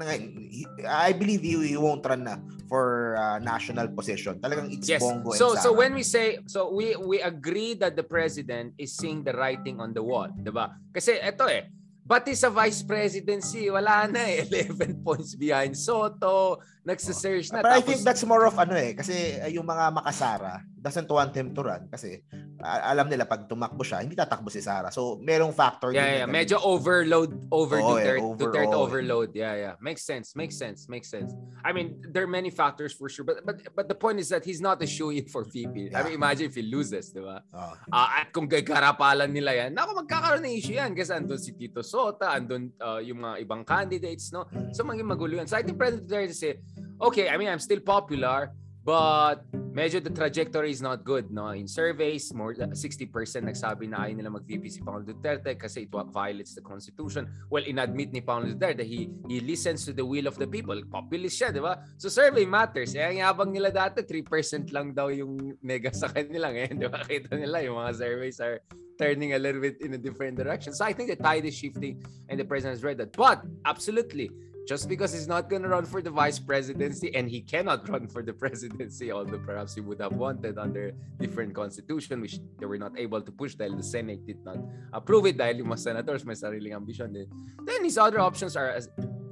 [0.88, 2.36] I believe he, he won't run na
[2.68, 4.40] for uh, national position.
[4.40, 5.00] Talagang it's yes.
[5.00, 5.54] Bongo so.
[5.54, 9.80] So when we say, so we we agree that the president is seeing the writing
[9.80, 10.76] on the wall, 'di ba?
[10.92, 11.68] Kasi eto eh,
[12.04, 14.44] Pati sa vice presidency, wala na eh.
[14.68, 17.64] 11 points behind Soto, nagsisearch na.
[17.64, 17.80] But tapos...
[17.80, 21.64] I think that's more of ano eh, kasi yung mga makasara doesn't want him to
[21.64, 22.20] run kasi
[22.62, 24.88] alam nila pag tumakbo siya, hindi tatakbo si Sara.
[24.94, 26.14] So, merong factor yeah, din.
[26.24, 29.30] Yeah, medyo overload, over oh, Duterte, yeah, over, Duterte oh, overload.
[29.34, 29.74] Yeah, yeah.
[29.82, 31.34] Makes sense, makes sense, makes sense.
[31.64, 34.44] I mean, there are many factors for sure, but but but the point is that
[34.44, 35.90] he's not a shoe-in for VP.
[35.90, 36.00] Yeah.
[36.00, 37.42] I mean, imagine if he loses, di ba?
[37.52, 37.74] Oh.
[37.90, 41.82] Uh, at kung karapalan nila yan, naku, magkakaroon ng issue yan kasi andun si Tito
[41.82, 44.46] Sota, andun uh, yung mga ibang candidates, no?
[44.72, 45.46] So, maging magulo yan.
[45.50, 46.58] So, I think President Duterte say,
[47.00, 51.56] okay, I mean, I'm still popular, But medyo the trajectory is not good no?
[51.56, 56.52] In surveys more 60% nagsabi na ayaw nila mag-VP si Pangulong Duterte kasi it violates
[56.52, 57.24] the constitution.
[57.48, 60.76] Well inadmit ni Pangulong Duterte he he listens to the will of the people.
[60.84, 61.80] Populist siya di ba?
[61.96, 62.92] So survey matters.
[62.92, 67.00] Eh ang yabang nila dati 3% lang daw yung nega sa kanila ngayon di ba?
[67.08, 68.60] Kita nila yung mga surveys are
[69.00, 70.76] turning a little bit in a different direction.
[70.76, 73.16] So I think the tide is shifting and the president has read that.
[73.16, 74.28] But absolutely
[74.66, 78.08] just because he's not going to run for the vice presidency and he cannot run
[78.08, 82.78] for the presidency, although perhaps he would have wanted under different constitution, which they were
[82.78, 84.56] not able to push dahil the Senate did not
[84.92, 87.28] approve it dahil yung mga senators may sariling ambisyon din.
[87.64, 88.80] Then his other options are,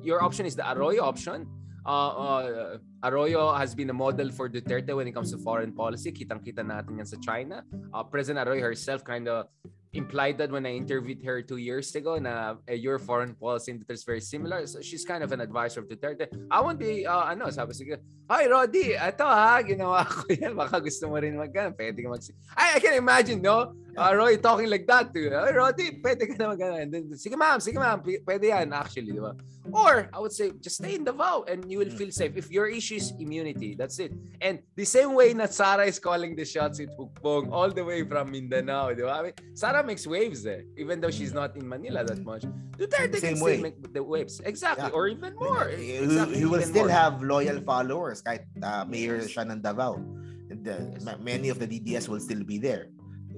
[0.02, 1.48] your option is the Arroyo option.
[1.82, 6.12] Uh, uh, Arroyo has been a model for Duterte when it comes to foreign policy.
[6.12, 7.64] Kitang-kita natin yan sa China.
[7.90, 9.50] Uh, President Arroyo herself kind of
[9.92, 14.04] implied that when I interviewed her two years ago na eh, your foreign policy is
[14.04, 14.66] very similar.
[14.66, 16.32] So she's kind of an advisor of Duterte.
[16.50, 18.00] I won't be, uh, ano, sabi sige,
[18.30, 20.56] Hi, Roddy, ito ha, ginawa ko yan.
[20.56, 22.24] Baka gusto mo rin mag Pwede mag
[22.56, 23.76] I, I can imagine, no?
[23.96, 27.36] Uh, Roy talking like that to Hi, Roddy, pwede ka na mag And then, sige
[27.36, 29.36] ma'am, sige ma'am, pwede yan actually, di ba?
[29.70, 32.32] Or, I would say, just stay in Davao and you will feel safe.
[32.36, 34.12] If your issue is immunity, that's it.
[34.40, 38.02] And the same way na Sara is calling the shots with Hukbong all the way
[38.08, 39.12] from Mindanao, di ba?
[39.12, 42.48] I mean, Sara makes waves eh, even though she's not in Manila that much.
[42.80, 43.60] Duterte Same can way.
[43.60, 44.40] still make the waves.
[44.40, 44.96] Exactly, yeah.
[44.96, 45.68] or even more.
[45.68, 46.96] Exactly, he, he will still more.
[46.96, 50.00] have loyal followers kahit uh, mayor siya ng Davao.
[50.48, 52.88] The, many of the DDS will still be there.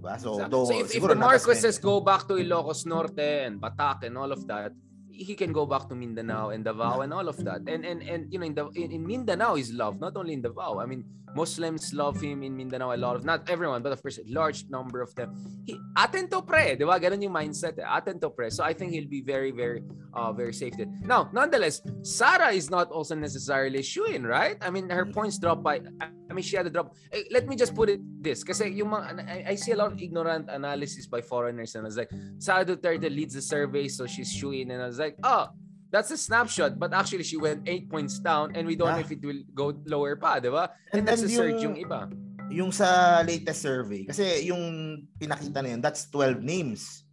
[0.04, 0.20] Diba?
[0.20, 0.50] So, exactly.
[0.52, 4.30] though, so if, if the Marcoses go back to Ilocos Norte and Batak and all
[4.30, 4.72] of that,
[5.10, 7.62] he can go back to Mindanao and Davao and all of that.
[7.66, 10.42] And and and you know in the in, in Mindanao is love, not only in
[10.42, 10.80] Davao.
[10.80, 14.18] I mean, Muslims love him in Mindanao a lot of not everyone, but of course
[14.18, 15.32] a large number of them.
[15.64, 16.98] He atento pre, 'di ba?
[16.98, 17.78] Ganun yung mindset.
[17.78, 17.86] Eh.
[17.86, 18.50] Atento pre.
[18.50, 20.88] So I think he'll be very very uh very safe there.
[21.02, 24.56] Now, nonetheless, Sara is not also necessarily shooing, right?
[24.62, 26.94] I mean, her points drop by I mean, she had a drop.
[27.12, 29.92] Eh, let me just put it this kasi yung mga I, I see a lot
[29.92, 34.06] of ignorant analysis by foreigners and I was like, Sara Duterte leads the survey so
[34.06, 35.52] she's shooing and I was like, oh,
[35.90, 38.94] that's a snapshot but actually she went 8 points down and we don't yeah.
[38.98, 40.72] know if it will go lower pa, di ba?
[40.90, 42.10] And, and that's a surge yung iba.
[42.50, 47.03] Yung sa latest survey, kasi yung pinakita na yun, that's 12 names.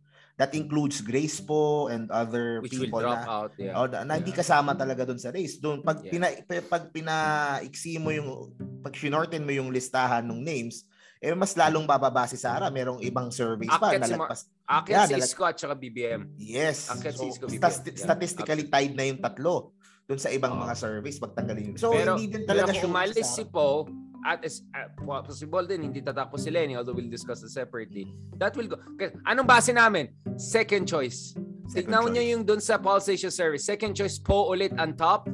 [0.41, 3.77] That includes Grace po and other Which people will drop na, out, yeah.
[3.77, 4.25] Oh, na, na yeah.
[4.25, 5.61] hindi kasama talaga doon sa race.
[5.61, 6.09] Doon pag yeah.
[6.09, 6.27] pina,
[6.65, 8.49] pag pinaiksi mo yung
[8.81, 10.89] pag shinorten mo yung listahan ng names,
[11.21, 12.73] eh mas lalong bababa si Sara.
[12.73, 14.49] Merong ibang surveys pa na nalagpas.
[14.65, 16.33] Akin yeah, si Isko at saka BBM.
[16.41, 16.89] Yes.
[16.89, 17.61] Akin so, si Isko, BBM.
[17.61, 18.73] St- statistically yeah.
[18.73, 19.77] tied na yung tatlo
[20.09, 20.65] doon sa ibang oh.
[20.65, 21.77] mga surveys pagtanggalin.
[21.77, 23.85] So, pero, hindi din talaga pero kung umalis si Po,
[24.25, 24.89] at is uh,
[25.25, 28.09] possible din hindi tatakbo si Lenny although we'll discuss it separately.
[28.37, 28.77] That will go.
[28.97, 30.13] K- Anong base namin?
[30.37, 31.33] Second choice.
[31.71, 32.29] Tignan choice.
[32.35, 33.63] yung dun sa pulsation service.
[33.65, 35.31] Second choice po ulit on top.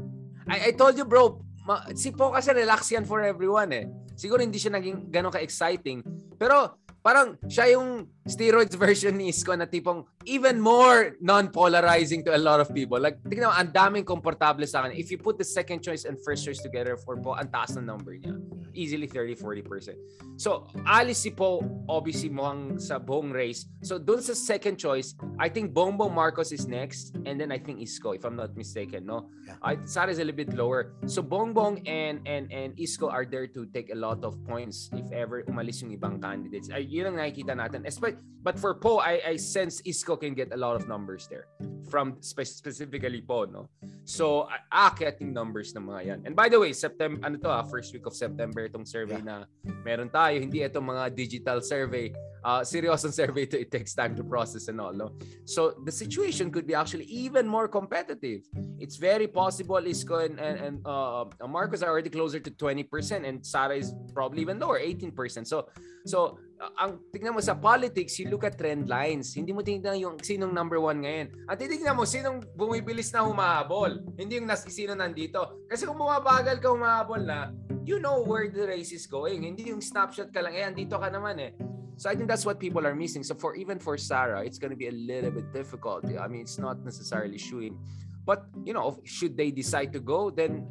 [0.47, 3.85] I, I told you bro, ma- si Po kasi relax yan for everyone eh.
[4.15, 6.01] Siguro hindi siya naging gano'n ka-exciting.
[6.39, 12.37] Pero parang siya yung steroids version ni Isko na tipong even more non-polarizing to a
[12.37, 12.99] lot of people.
[12.99, 14.93] Like, tignan mo, ang daming komportable sa akin.
[14.93, 17.87] If you put the second choice and first choice together for Po, ang taas ng
[17.87, 18.35] number niya.
[18.75, 19.95] Easily 30-40%.
[20.37, 23.65] So, alis si Po, obviously, mukhang sa buong race.
[23.81, 27.15] So, dun sa second choice, I think Bongbong Marcos is next.
[27.25, 29.31] And then I think Isko, if I'm not mistaken, no?
[29.47, 29.55] Yeah.
[29.63, 30.93] I, Sara is a little bit lower.
[31.07, 35.09] So, Bongbong and, and, and Isko are there to take a lot of points if
[35.15, 36.69] ever umalis yung ibang candidates.
[36.69, 37.87] Ay, yun ang nakikita natin.
[37.87, 38.16] Espe-
[38.47, 41.51] But for Po, I, I sense Isko can get a lot of numbers there
[41.89, 43.67] from spe- specifically Po, no?
[44.07, 46.19] So, aakyat yung numbers ng mga yan.
[46.23, 49.43] And by the way, September, ano to ah, first week of September itong survey na
[49.83, 50.39] meron tayo.
[50.39, 52.15] Hindi itong mga digital survey.
[52.39, 55.11] Uh, seryosong survey to it takes time to process and all, no?
[55.43, 58.47] So, the situation could be actually even more competitive.
[58.79, 63.43] It's very possible Isko and, and, and uh, Marcos are already closer to 20% and
[63.43, 65.11] Sara is probably even lower, 18%.
[65.43, 65.67] So,
[66.07, 69.37] so ang tignan mo sa politics, you look at trend lines.
[69.37, 71.27] Hindi mo tingnan yung sinong number one ngayon.
[71.45, 74.01] At titignan mo sinong bumibilis na humahabol.
[74.17, 75.65] Hindi yung nas, sino nandito.
[75.69, 77.53] Kasi kung bumabagal ka humahabol na,
[77.85, 79.45] you know where the race is going.
[79.45, 81.53] Hindi yung snapshot ka lang, eh, andito ka naman eh.
[81.97, 83.21] So I think that's what people are missing.
[83.21, 86.05] So for even for Sarah, it's going to be a little bit difficult.
[86.05, 87.77] I mean, it's not necessarily shooing.
[88.25, 90.67] But, you know, should they decide to go, then,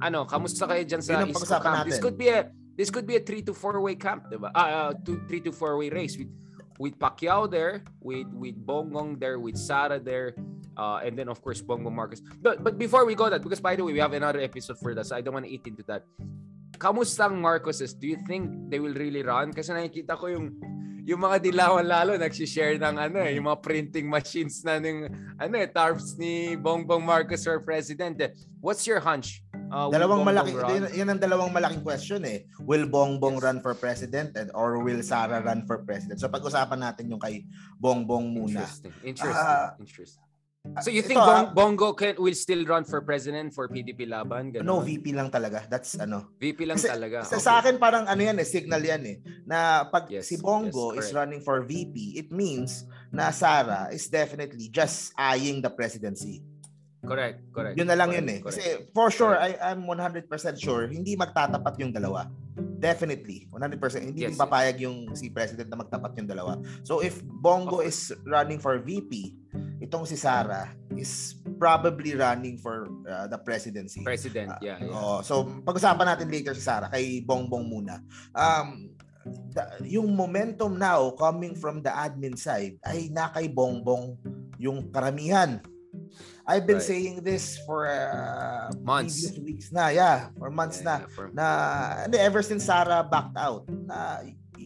[0.00, 1.86] ano, kamusta kayo dyan sa Yun East camp?
[1.86, 2.02] This natin.
[2.02, 4.50] could be a this could be a 3 to 4 way camp, diba?
[4.54, 6.30] Uh, two, 3 to 4 way race with
[6.78, 10.34] with Pacquiao there, with with Bongbong there, with Sara there,
[10.76, 12.22] uh, and then of course Bongbong Marcos.
[12.42, 14.94] But but before we go that, because by the way, we have another episode for
[14.94, 16.02] that, so I don't want to eat into that.
[16.74, 17.94] Kamusta ang Marcoses?
[17.94, 19.54] Do you think they will really run?
[19.54, 20.58] Kasi nakikita ko yung
[21.04, 25.04] yung mga dilawan lalo nagsi-share ng ano eh, yung mga printing machines na ng
[25.36, 28.16] ano eh, tarps ni Bongbong Marcos for president.
[28.20, 28.32] eh.
[28.64, 29.44] What's your hunch?
[29.68, 30.70] Uh, Dalawang malaki, run?
[30.70, 32.48] yan, yan ang dalawang malaking question eh.
[32.64, 33.44] Will Bongbong Yes.
[33.44, 36.20] run for president and or will Sara run for president?
[36.24, 37.44] So pag-usapan natin yung kay
[37.76, 38.64] Bongbong muna.
[38.64, 38.94] Interesting.
[39.04, 39.44] Interesting.
[39.44, 40.24] Ah, interesting.
[40.80, 44.08] So you think ito, Bong- ah, Bongo can will still run for president for PDP
[44.08, 44.48] Laban?
[44.48, 44.64] Ganun?
[44.64, 45.68] No, VP lang talaga.
[45.68, 46.32] That's ano.
[46.40, 47.20] VP lang Kasi- talaga.
[47.28, 47.44] Sa, Okay.
[47.44, 49.16] sa akin parang ano yan eh, signal yan eh.
[49.44, 51.20] Na pag Yes, si Bongo yes, is correct.
[51.20, 56.40] running for VP, it means na Sara is definitely just eyeing the presidency.
[57.04, 57.76] Correct, correct.
[57.76, 58.40] Yun na lang correct, yun eh.
[58.40, 58.56] correct.
[58.56, 60.24] Kasi for sure, I, I'm 100%
[60.56, 62.24] sure, hindi magtatapat yung dalawa.
[62.80, 63.44] Definitely.
[63.52, 63.76] 100%.
[64.00, 66.56] Hindi Yes, papayag yung si president na magtapat yung dalawa.
[66.80, 69.36] So if Bongo Of is running for VP,
[69.84, 74.00] itong si Sara is probably running for uh, the presidency.
[74.00, 74.80] President, yeah.
[74.80, 74.88] yeah.
[74.90, 78.00] Oh, so pag-usapan natin later si Sara kay Bongbong muna.
[78.32, 78.88] Um
[79.52, 84.16] the- yung momentum now coming from the admin side ay na kay Bongbong
[84.56, 85.60] yung karamihan.
[86.44, 86.90] I've been Right.
[86.92, 89.32] saying this for uh, Months.
[89.40, 91.46] weeks na, yeah, for months Yeah, na yeah, for- na
[92.20, 94.20] ever since Sarah backed out na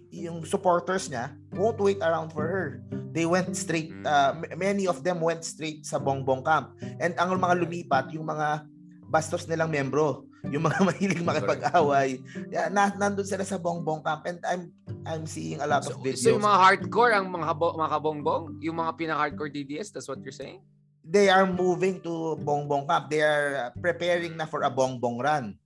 [0.08, 2.66] yung supporters niya won't wait around for her.
[3.12, 6.76] They went straight uh, many of them went straight sa Bongbong camp.
[7.00, 8.64] And ang mga lumipat yung mga
[9.08, 12.20] bastos nilang membro, yung mga mahilig makipag-away.
[12.52, 14.72] Yeah, na, nandun sila sa Bongbong camp and I'm
[15.08, 16.20] I'm seeing a lot So, of videos.
[16.20, 20.36] so yung mga hardcore, ang mga, mga kabongbong, yung mga pinaka-hardcore DDS, that's what you're
[20.36, 20.60] saying?
[21.08, 23.08] they are moving to Bongbong camp.
[23.08, 25.56] They are uh, preparing na for a Bongbong run.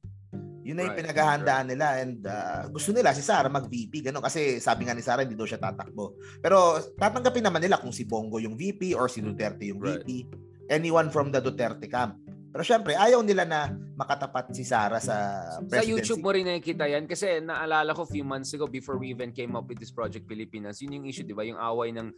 [0.62, 4.62] Yun na yung Right, pinaghahandaan nila and uh, gusto nila si Sara mag-VP ganun kasi
[4.62, 6.14] sabi nga ni Sara hindi daw siya tatakbo.
[6.38, 10.06] Pero tatanggapin naman nila kung si Bongo yung VP or si Duterte yung Right.
[10.06, 10.30] VP.
[10.70, 12.21] Anyone from the Duterte camp.
[12.52, 15.88] Pero syempre ayaw nila na makatapat si Sara sa Sa presidency.
[15.88, 19.56] YouTube mo rin nakikita yan kasi naalala ko few months ago before we even came
[19.56, 21.48] up with this Project Pilipinas, yun yung issue, di ba?
[21.48, 22.12] Yung away ng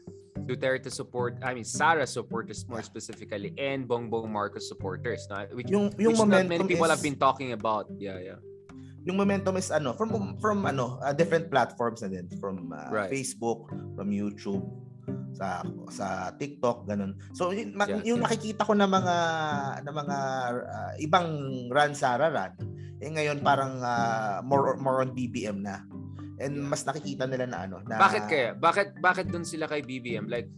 [0.45, 5.25] Duterte support, I mean, Sara supporters more specifically and Bongbong Marcos supporters.
[5.31, 7.89] Na, which, yung yung which not many people is, have been talking about.
[7.97, 8.41] Yeah, yeah.
[9.05, 13.13] yung momentum is ano from from ano uh, different platforms na din from uh, Right.
[13.13, 14.65] Facebook, from YouTube,
[15.35, 17.19] sa sa TikTok ganun.
[17.35, 18.15] So yun, Yeah.
[18.15, 19.17] yung nakikita ko na mga
[19.83, 20.19] na mga
[20.63, 21.29] uh, ibang
[21.69, 22.55] run Sara run
[23.03, 25.83] eh ngayon parang uh, more more on BBM na.
[26.39, 26.71] And Yeah.
[26.71, 28.49] mas nakikita nila na ano na Bakit kaya?
[28.55, 30.31] Bakit bakit dun sila kay BBM?
[30.31, 30.49] Like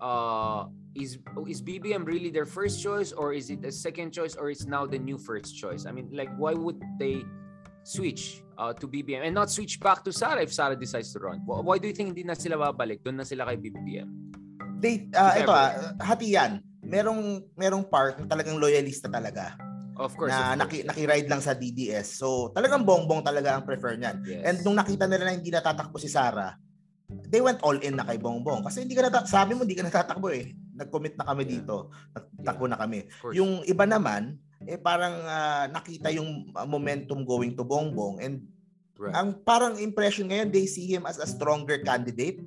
[0.00, 4.50] uh is is BBM really their first choice or is it a second choice or
[4.50, 5.86] it's now the new first choice?
[5.86, 7.22] I mean, like why would they
[7.86, 11.40] switch uh, to BBM and not switch back to Sara if Sara decides to run?
[11.42, 13.00] Wh- Why do you think hindi na sila babalik?
[13.00, 14.08] Doon na sila kay BBM.
[14.76, 16.60] they uh, ito ah, hati yan.
[16.80, 19.56] Merong merong part na talagang loyalista talaga.
[19.96, 20.32] Of course.
[20.32, 20.88] na of naki, course.
[20.88, 22.16] naki-ride lang sa DDS.
[22.16, 24.16] So, talagang bongbong talaga ang prefer niyan.
[24.24, 24.42] Yes.
[24.48, 26.56] And nung nakita nila na hindi natatakbo si Sara,
[27.28, 28.64] they went all in na kay Bongbong.
[28.64, 30.56] Kasi hindi ka nata- sabi mo hindi ka natatakbo eh.
[30.72, 31.52] Nag-commit na kami Yeah.
[31.60, 31.76] dito.
[32.16, 32.98] Nagtakbo na kami.
[33.36, 34.40] Yung iba naman,
[34.70, 38.46] eh parang ah, nakita yung ah, momentum going to Bongbong and
[39.00, 39.16] Right.
[39.16, 42.44] ang parang impression ngayon they see him as a stronger candidate.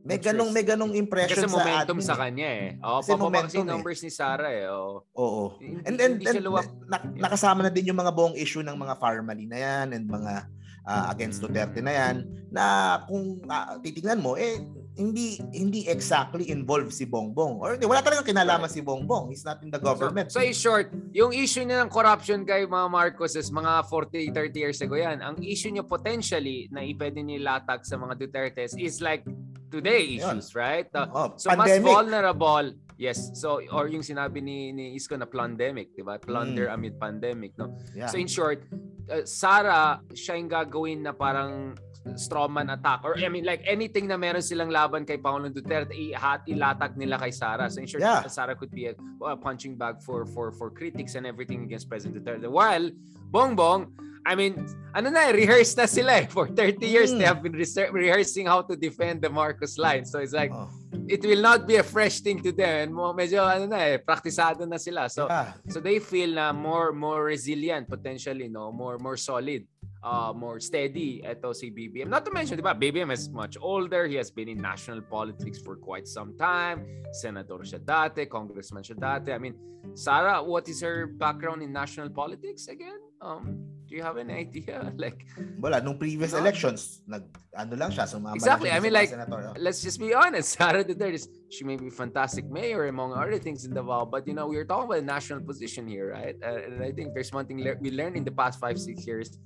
[0.00, 2.20] May ganong may ganong impression Kasi sa momentum admin sa eh.
[2.22, 2.68] kanya eh.
[2.78, 3.66] Oo, Kasi momentum kasi eh.
[3.66, 4.70] numbers ni Sarah eh.
[4.70, 5.02] Oo.
[5.12, 5.44] Oo.
[5.58, 6.70] Hindi, And then hindi siya luwak.
[6.86, 10.46] na- nakasama na din yung mga buong issue ng mga Farmally na yan and mga
[10.84, 11.40] ah, against.
[11.44, 12.16] Duterte na yan
[12.52, 12.64] na
[13.08, 14.62] kung ah, titingnan mo eh
[14.94, 19.70] hindi hindi exactly involved si Bongbong or wala talagang kinalaman si Bongbong he's not in
[19.74, 23.50] the government So, so in short, yung issue niya ng corruption kay mga Marcos is
[23.50, 25.18] mga 40, 30 years ago yan.
[25.18, 29.26] Ang issue niya potentially na ipwede nilatag sa mga Dutertes is like
[29.74, 30.38] today Yun.
[30.38, 30.86] issues, right?
[30.94, 32.66] Uh, oh, So mas pandemic vulnerable.
[32.96, 33.34] Yes.
[33.34, 36.14] So or yung sinabi ni ni Isko na pandemic, 'di ba?
[36.18, 36.74] Plunder Mm.
[36.74, 37.74] amid pandemic, no?
[37.92, 38.06] yeah.
[38.06, 38.62] So in short,
[39.10, 41.74] uh, Sara siya yung gagawin na parang
[42.14, 46.44] strawman attack or I mean like anything na meron silang laban kay Pangulong Duterte ihat
[46.46, 47.66] ilatag nila kay Sara.
[47.72, 48.22] So in short, Yeah.
[48.28, 52.20] Sara could be a, a punching bag for for for critics and everything against President
[52.22, 52.46] Duterte.
[52.46, 52.92] While
[53.32, 53.90] Bongbong,
[54.24, 54.56] I mean,
[54.94, 56.26] ano na, eh, rehearse na sila eh.
[56.30, 57.18] For 30 years, Mm.
[57.20, 60.04] they have been reser- rehearsing how to defend the Marcos line.
[60.06, 60.68] So it's like, Oh,
[61.08, 62.88] it will not be a fresh thing to them.
[62.88, 65.08] And medyo ano na eh, praktisado na sila.
[65.08, 65.52] So yeah.
[65.68, 68.72] so they feel na more more resilient potentially, no?
[68.72, 69.66] More more solid.
[70.04, 72.12] Uh, more steady ito si BBM.
[72.12, 74.04] Not to mention, di ba, BBM is much older.
[74.04, 76.84] He has been in national politics for quite some time.
[77.08, 79.32] Senator siya dati, congressman siya dati.
[79.32, 79.56] I mean,
[79.96, 83.00] Sarah, what is her background in national politics again?
[83.24, 84.90] Um, do you have any idea?
[85.04, 85.22] Like,
[85.62, 86.42] wala nung previous No?
[86.42, 87.22] elections nag
[87.54, 88.70] ano lang siya sumama Exactly.
[88.74, 89.54] I mean, like, senator.
[89.54, 89.62] oh.
[89.62, 90.50] let's just be honest.
[90.58, 91.22] Sarah Duterte,
[91.54, 94.90] she may be fantastic mayor among other things in Davao, but you know, we're talking
[94.90, 96.34] about a national position here, right?
[96.42, 99.06] Uh, and I think there's one thing le- we learned in the past five, six
[99.06, 99.38] years.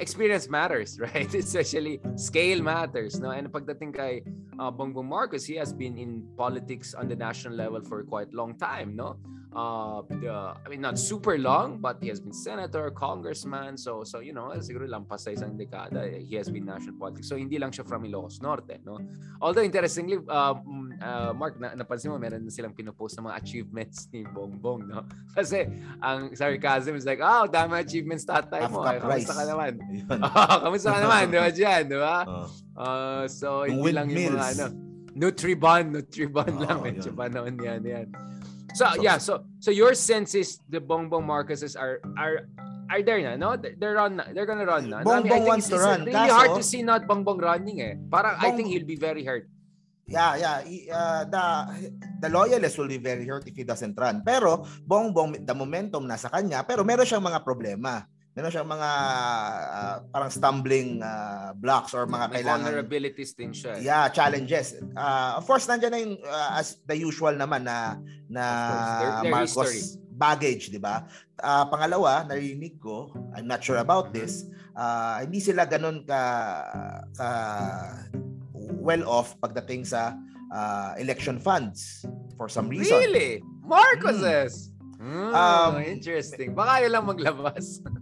[0.00, 1.28] Experience matters, right?
[1.34, 3.28] Especially scale matters, no?
[3.36, 4.24] And pagdating kay
[4.62, 8.36] uh, Bongbong Marcos, he has been in politics on the national level for quite a
[8.36, 9.18] long time, no?
[9.52, 13.76] Uh, the, I mean, not super long, but he has been senator, congressman.
[13.76, 17.28] So, so you know, siguro lampas sa isang dekada, he has been national politics.
[17.28, 18.96] So, hindi lang siya from Ilocos Norte, no?
[19.44, 23.36] Although, interestingly, uh, mm, uh, Mark, na, napansin mo, meron na silang pinupost ng mga
[23.44, 25.04] achievements ni Bongbong, no?
[25.36, 25.68] Kasi,
[26.00, 28.80] ang sarcasm is like, oh, dami achievements tatay mo.
[28.80, 29.72] Half cup Ay, kamusta ka naman?
[30.08, 31.22] Oh, kamusta ka naman?
[31.28, 31.82] Di ba dyan?
[31.92, 32.18] Di ba?
[32.32, 32.48] Oh.
[32.72, 34.51] Uh, so, Yung hindi lang yung mga.
[34.54, 34.66] Ano.
[35.12, 36.78] Nutribon, Nutribon Oo, lang.
[36.80, 37.16] Medyo yun.
[37.16, 38.06] panahon yan, yan.
[38.72, 42.48] So, So- yeah, so so your sense is the Bongbong Marcoses are are
[42.88, 43.56] are there na, no?
[43.56, 44.32] They're on na.
[44.32, 45.04] They're gonna run na.
[45.04, 46.00] No, I mean, Bongbong wants it's, to it's run.
[46.08, 47.94] really hard Kaso- to see not Bongbong running eh.
[48.08, 49.44] Parang I think Bong- he'll be very hurt.
[50.08, 50.56] Yeah, yeah.
[50.92, 51.44] Uh, the
[52.24, 54.20] the loyalists will be very hurt if he doesn't run.
[54.24, 58.08] Pero Bongbong the momentum nasa kanya, pero meron siyang mga problema.
[58.32, 58.90] Meron siyang mga
[59.68, 63.76] ah, parang stumbling ah, blocks or mga May kailangan vulnerabilities din siya.
[63.76, 63.84] eh.
[63.84, 64.72] Yeah, challenges.
[64.94, 68.44] Uh, of course, nandiyan na yung uh, as the usual naman na na
[68.98, 69.80] their- their Marcos history.
[70.12, 71.04] baggage, di ba?
[71.36, 76.22] Uh, pangalawa, narinig ko, I'm not sure about this, uh, hindi sila ganun ka,
[77.12, 77.28] ka
[78.78, 80.14] well off pagdating sa
[80.48, 82.96] uh, election funds for some reason.
[82.96, 83.42] Really?
[83.62, 84.72] Marcoses?
[84.96, 86.54] Hmm, Um, interesting.
[86.54, 87.82] Baka yun lang maglabas.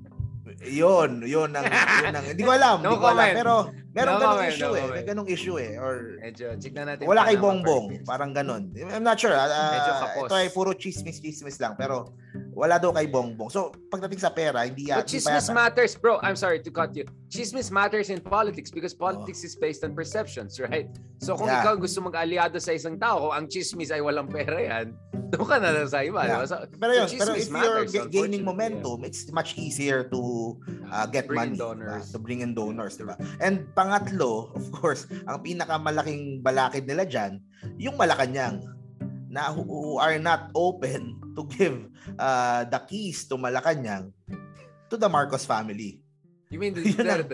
[0.61, 1.65] Yun, yun ang,
[2.05, 3.37] yun ang, hindi ko alam, No hindi ko alam, comment.
[3.37, 3.55] pero
[4.01, 7.05] meron No comment, issue no eh, may ganung issue eh, or Medyo, na natin.
[7.05, 8.73] Wala kay Bongbong, parang ganun.
[8.75, 9.33] I'm not sure.
[9.33, 10.27] ah, Medyo kapos.
[10.27, 12.17] ito ay puro chismis-chismis lang, pero
[12.51, 13.49] wala daw kay Bongbong.
[13.49, 15.09] So, pagdating sa pera, hindi But yata.
[15.09, 16.17] chismis matters, bro.
[16.21, 17.05] I'm sorry to cut you.
[17.29, 20.89] Chismis matters in politics because politics is based on perceptions, right?
[21.21, 21.61] So kung Yeah.
[21.63, 24.97] ikaw gusto mag-aliado sa isang tao, ang chismis ay walang pera yan,
[25.31, 26.27] doon ka na lang sa iba.
[26.27, 26.43] Yeah.
[26.43, 30.21] So, Pero yun, so pero if you're matters, ga- gaining momentum, it's much easier to
[30.91, 31.59] uh, get Bring in money.
[31.61, 32.11] donors.
[32.11, 32.13] diba?
[32.15, 33.15] To bring in donors, diba?
[33.39, 37.43] And pangatlo, of course, ang pinakamalaking balakid nila dyan,
[37.75, 38.63] yung Malacanang
[39.27, 44.15] na who, are not open to give uh, the keys to Malacanang
[44.87, 45.99] to the Marcos family.
[46.51, 47.27] You mean the Yun ang-?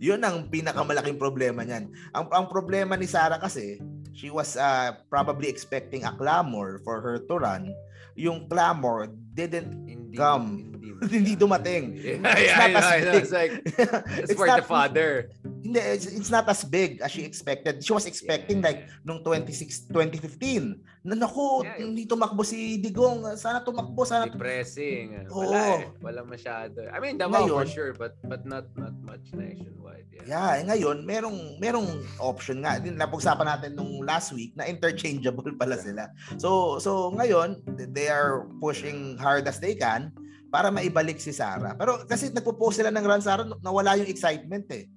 [0.00, 1.90] Yun ang pinakamalaking problema niyan.
[2.14, 3.82] Ang ang problema ni Sarah kasi,
[4.14, 7.68] she was uh, probably expecting a clamor for her to run.
[8.14, 10.16] Yung clamor didn't Hindi.
[10.18, 10.46] Come.
[10.74, 10.88] Hindi,
[11.22, 11.84] hindi dumating.
[12.00, 13.12] Yeah, It's yeah, not I know, as I know.
[13.12, 13.22] big.
[13.22, 15.30] It's like, it's, It's for not- the father.
[15.60, 17.84] Hindi, it's, it's not as big as she expected.
[17.84, 21.04] She was expecting like nung 26 2015.
[21.04, 21.84] Na naku, Yeah.
[21.84, 23.24] hindi tumakbo si Digong.
[23.36, 25.28] Sana tumakbo, sana Depressing.
[25.28, 25.44] Oo.
[25.48, 25.82] Wala eh.
[26.00, 26.84] Wala masyado.
[26.88, 30.08] I mean, Davao for Ngayon- sure, but but not not much nationwide.
[30.12, 30.24] Yeah.
[30.28, 31.88] Yeah, eh, ngayon merong merong
[32.20, 32.80] option nga.
[32.80, 36.08] Din napag-usapan natin nung last week na interchangeable pala sila.
[36.36, 37.60] So so ngayon
[37.92, 40.12] they are pushing hard as they can
[40.50, 41.72] para maibalik si Sara.
[41.78, 44.88] Pero kasi nagpo-post sila ng run Sara, nawala yung excitement eh.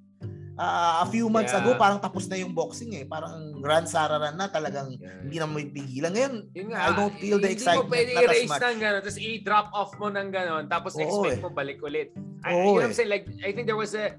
[0.53, 1.65] Uh, a few months yeah.
[1.65, 3.09] ago, parang tapos na yung boxing eh.
[3.09, 5.25] Parang run Sara run na talagang yeah.
[5.25, 6.13] hindi na mo ipigilan.
[6.13, 9.17] Ngayon, Yun nga, I don't feel the excitement hindi mo pwede i-raise ng gano'n, tapos
[9.17, 11.43] i-drop off mo ng gano'n, tapos Oo, expect eh.
[11.43, 12.13] mo balik ulit.
[12.45, 12.97] I, Oo, you know what I'm eh.
[13.01, 13.09] saying?
[13.09, 14.13] Like, I think there was a,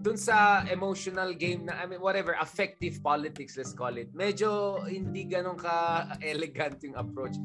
[0.00, 5.28] dun sa emotional game na, I mean, whatever, affective politics, let's call it, medyo hindi
[5.28, 7.36] ganun ka-elegant yung approach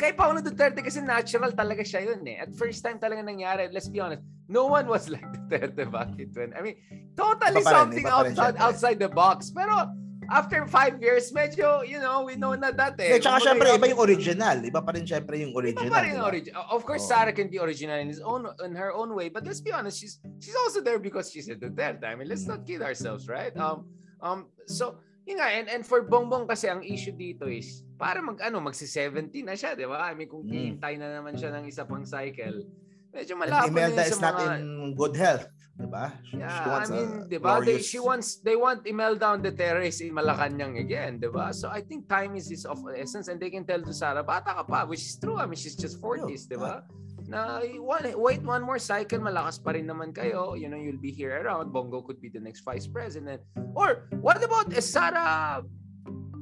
[0.00, 2.40] kay Paulo Duterte kasi natural talaga siya yun eh.
[2.40, 6.32] At first time talaga nangyari, let's be honest, no one was like Duterte back in
[6.32, 6.56] 20.
[6.56, 6.76] I mean,
[7.12, 9.52] totally something outside, outside the box.
[9.52, 9.92] Pero
[10.32, 13.12] after five years, medyo, you know, we know na that eh.
[13.12, 14.56] Yeah, tsaka syempre, iba yung original.
[14.64, 15.90] Iba pa rin syempre yung original.
[15.90, 16.24] Iba pa rin diba?
[16.24, 16.52] origin.
[16.56, 17.10] Of course, oh.
[17.12, 20.00] Sarah can be original in his own in her own way, but let's be honest,
[20.00, 22.08] she's she's also there because she's a Duterte.
[22.08, 23.52] I mean, let's not kid ourselves, right?
[23.58, 23.84] Um,
[24.22, 28.40] um, so, yun nga, and, and for Bongbong kasi, ang issue dito is, para mag
[28.42, 30.02] ano magsi-70 na siya, 'di ba?
[30.02, 30.80] I mean kung mm.
[30.80, 32.66] na naman siya ng isa pang cycle,
[33.14, 36.16] medyo malabo na Imelda is not in good health, 'di ba?
[36.32, 37.60] Yeah, I mean, 'di ba?
[37.60, 41.52] They, she wants they want Imelda on the terrace in Malacanang again, 'di ba?
[41.52, 44.56] So I think time is is of essence and they can tell to Sarah, bata
[44.56, 45.36] ka pa, which is true.
[45.36, 46.82] I mean, she's just 40s, 'di ba?
[47.30, 50.58] Na one, wait one more cycle, malakas pa rin naman kayo.
[50.58, 51.70] You know, you'll be here around.
[51.70, 53.40] Bongo could be the next vice president.
[53.78, 55.62] Or what about Sarah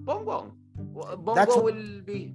[0.09, 0.57] Bongbong?
[0.96, 2.33] Bongo That's will be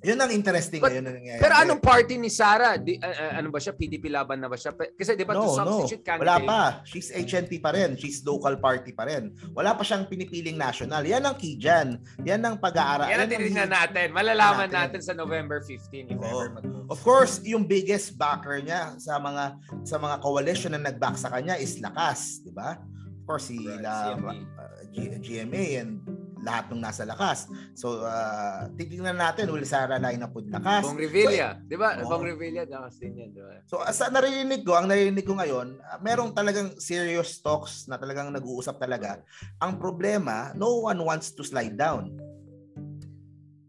[0.00, 1.40] yun ang interesting But, ngayon na nangyayari.
[1.44, 2.80] Pero anong party ni Sara?
[2.80, 3.76] Di, uh, ano ba siya?
[3.76, 4.72] PDP laban na ba siya?
[4.72, 6.06] Kasi di ba no, to substitute no.
[6.08, 6.24] candidate?
[6.24, 6.60] Wala pa.
[6.88, 8.00] She's HNP pa rin.
[8.00, 9.36] She's local party pa rin.
[9.52, 11.04] Wala pa siyang pinipiling national.
[11.04, 12.00] Yan ang key dyan.
[12.24, 13.12] Yan ang pag-aaral.
[13.12, 14.08] Yan ang titignan natin.
[14.16, 14.96] Malalaman natin.
[14.96, 16.48] natin sa November 15 if oh.
[16.48, 21.28] ever Of course, yung biggest backer niya sa mga sa mga coalition na nag-back sa
[21.30, 22.80] kanya is Lakas, di ba?
[23.20, 23.78] Of course, si right.
[23.84, 24.34] La, GMA.
[24.58, 26.02] Uh, G- GMA and
[26.40, 27.48] lahat ng nasa lakas.
[27.76, 30.84] So, uh, titingnan natin, will Sara line up with lakas.
[30.84, 31.60] Bong Revilla.
[31.60, 31.88] So, di ba?
[32.00, 32.08] Oh.
[32.08, 33.30] Bong Revilla, lakas din yan.
[33.36, 33.60] Di ba?
[33.68, 38.32] So, sa narinig ko, ang narinig ko ngayon, uh, merong talagang serious talks na talagang
[38.32, 39.20] nag-uusap talaga.
[39.60, 42.16] Ang problema, no one wants to slide down.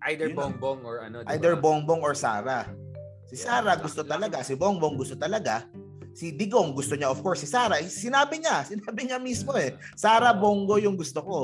[0.10, 1.22] Either Bongbong or ano.
[1.22, 1.30] Diba?
[1.30, 2.66] Either Bongbong or Sara.
[3.30, 5.70] Si Sara gusto talaga, si Bongbong gusto talaga,
[6.12, 10.36] si Digong gusto niya of course si Sara sinabi niya sinabi niya mismo eh Sara
[10.36, 11.40] Bongo yung gusto ko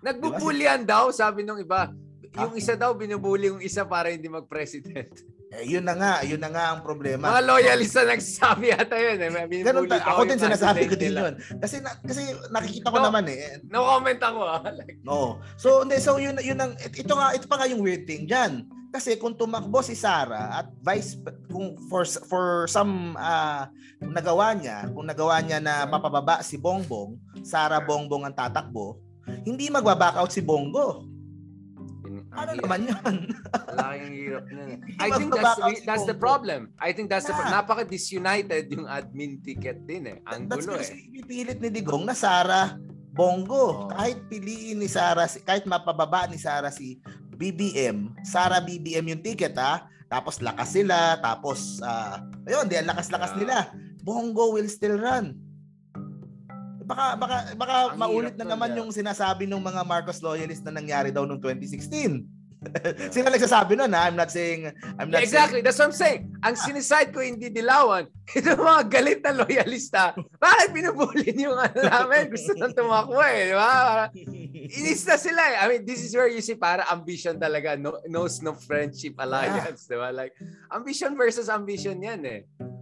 [0.00, 0.90] Nagbubulyan diba?
[0.90, 1.92] daw, sabi nung iba.
[2.36, 5.12] Yung isa daw, binubuli yung isa para hindi mag-president.
[5.50, 7.26] Eh, yun na nga, yun na nga ang problema.
[7.26, 9.18] Mga loyalista nagsasabi ata yun.
[9.18, 9.66] Eh.
[9.66, 11.34] Ganun ta- ako din sinasabi ko din yun.
[11.58, 12.22] Kasi na, kasi
[12.54, 13.58] nakikita ko no, naman eh.
[13.66, 14.62] No comment ako ah.
[14.78, 15.42] Like, no.
[15.58, 18.62] So, hindi, so yun, yun ang, ito nga, ito pa nga yung weird thing dyan.
[18.94, 21.18] Kasi kung tumakbo si Sara at vice
[21.50, 23.66] kung for for some uh,
[23.98, 28.98] nagawa niya, kung nagawa niya na mapababa si Bongbong, Sara Bongbong ang tatakbo,
[29.46, 31.10] hindi magbaback out si Bongo.
[32.30, 33.14] Ano naman yan?
[33.74, 34.62] Malaking hirap na.
[35.04, 36.70] I think that's that's the problem.
[36.78, 37.34] I think that's yeah.
[37.34, 40.16] the napaka-disunited yung admin ticket din eh.
[40.30, 41.10] Ang that's gulo eh.
[41.10, 42.78] Ipipilit ni Digong na Sara
[43.10, 43.86] Bongo.
[43.86, 43.90] Oh.
[43.90, 47.02] Kahit piliin ni Sara, kahit mapababa ni Sara si
[47.34, 49.90] BBM, Sara BBM yung ticket ha.
[50.06, 53.40] Tapos lakas sila, tapos uh, ayun, di lakas-lakas yeah.
[53.42, 53.56] nila.
[54.06, 55.49] Bongo will still run
[56.90, 61.14] baka baka baka Ang maulit na naman yung sinasabi ng mga Marcos loyalist na nangyari
[61.14, 62.40] daw noong 2016.
[63.08, 64.04] Sino nagsasabi nun ha?
[64.04, 64.68] I'm not saying
[65.00, 65.60] I'm not yeah, exactly.
[65.60, 65.64] Saying...
[65.64, 66.20] That's what I'm saying.
[66.44, 68.04] Ang siniside ko hindi dilawan.
[68.36, 70.12] Ito mga galit na loyalista.
[70.44, 72.28] Bakit binubulin yung ano namin?
[72.28, 73.48] Gusto nang tumakbo eh.
[73.48, 74.12] Di ba?
[74.76, 75.56] Inis na sila eh.
[75.56, 77.80] I mean, this is where you see para ambition talaga.
[77.80, 79.88] No, knows no friendship alliance.
[79.88, 79.96] Yeah.
[79.96, 80.08] Di ba?
[80.12, 80.36] Like,
[80.68, 82.40] ambition versus ambition yan eh.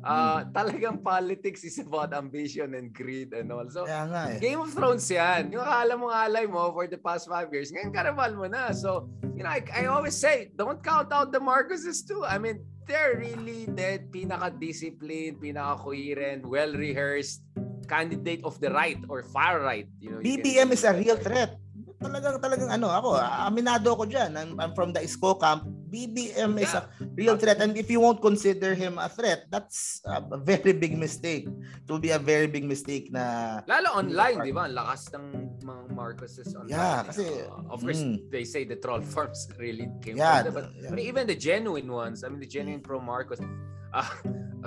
[0.09, 3.69] Uh, talagang politics is about ambition and greed and all.
[3.69, 4.39] So, Kaya nga eh.
[4.41, 5.53] Game of Thrones yan.
[5.53, 8.73] Yung akala mo alay mo for the past five years, ngayon karabal mo na.
[8.73, 12.25] So, you know, I, I always say, don't count out the Marcoses too.
[12.25, 17.45] I mean, they're really dead, pinaka-disciplined, pinaka-coherent, well-rehearsed
[17.85, 19.89] candidate of the right or far right.
[20.01, 21.61] You know, BBM is a real threat
[21.99, 26.73] talagang talagang ano ako aminado ako diyan I'm, I'm from the ISCO camp BBM is
[26.77, 27.61] a real threat.
[27.61, 31.49] And if you won't consider him a threat that's a very big mistake.
[31.49, 34.69] It will be a very big mistake na lalo online di ba?
[34.69, 35.25] Ang lakas ng
[35.65, 38.21] mga Marcoses online yeah kasi uh, of course mm.
[38.29, 40.91] they say the troll farms really came yeah, from them but, yeah.
[40.93, 43.41] but even the genuine ones I mean the genuine pro Marcos
[43.93, 44.11] uh,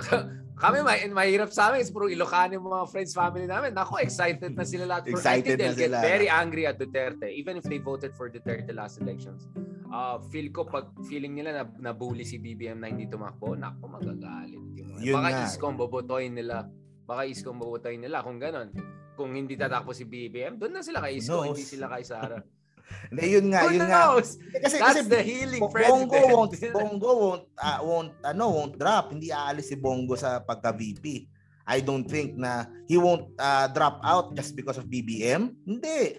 [0.62, 3.74] kami may mahirap sa amin, puro Ilocano yung mga friends, family namin.
[3.74, 5.10] Nako, excited na sila lahat.
[5.10, 8.70] excited I think they'll get very angry at Duterte, even if they voted for Duterte
[8.70, 9.50] last elections.
[9.92, 14.62] Uh, feel ko pag feeling nila na nabully si BBM na hindi tumakbo, nako magagalit.
[15.02, 16.70] Yun baka iskong bobotoyin nila.
[17.02, 18.70] Baka iskong bobotoyin nila kung ganon.
[19.18, 22.38] Kung hindi tatakbo si BBM, doon na sila kay Isko, hindi sila kay Sara.
[23.08, 23.92] Hindi, yun nga, Who yun nga.
[24.12, 24.36] knows?
[24.38, 26.32] Kasi, That's kasi the healing Bongo president.
[26.32, 29.10] won't, Bongo won't, uh, won't, ano, won't drop.
[29.10, 31.28] Hindi aalis si Bongo sa pagka-VP.
[31.62, 35.54] I don't think na he won't uh, drop out just because of BBM.
[35.62, 36.18] Hindi.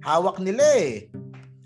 [0.00, 1.10] Hawak nila eh.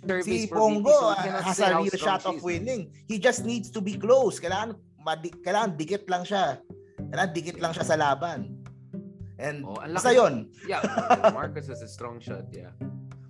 [0.01, 2.89] Service Si Bongo VP, so cannot has a real shot of winning.
[3.05, 4.41] He just needs to be close.
[4.41, 6.57] Kailangan, madi- kailangan dikit lang siya.
[7.13, 8.57] Kailangan dikit lang siya sa laban.
[9.37, 10.49] And Oh, basta yun.
[10.65, 10.81] Yeah,
[11.37, 12.73] Marcos has a strong shot, yeah.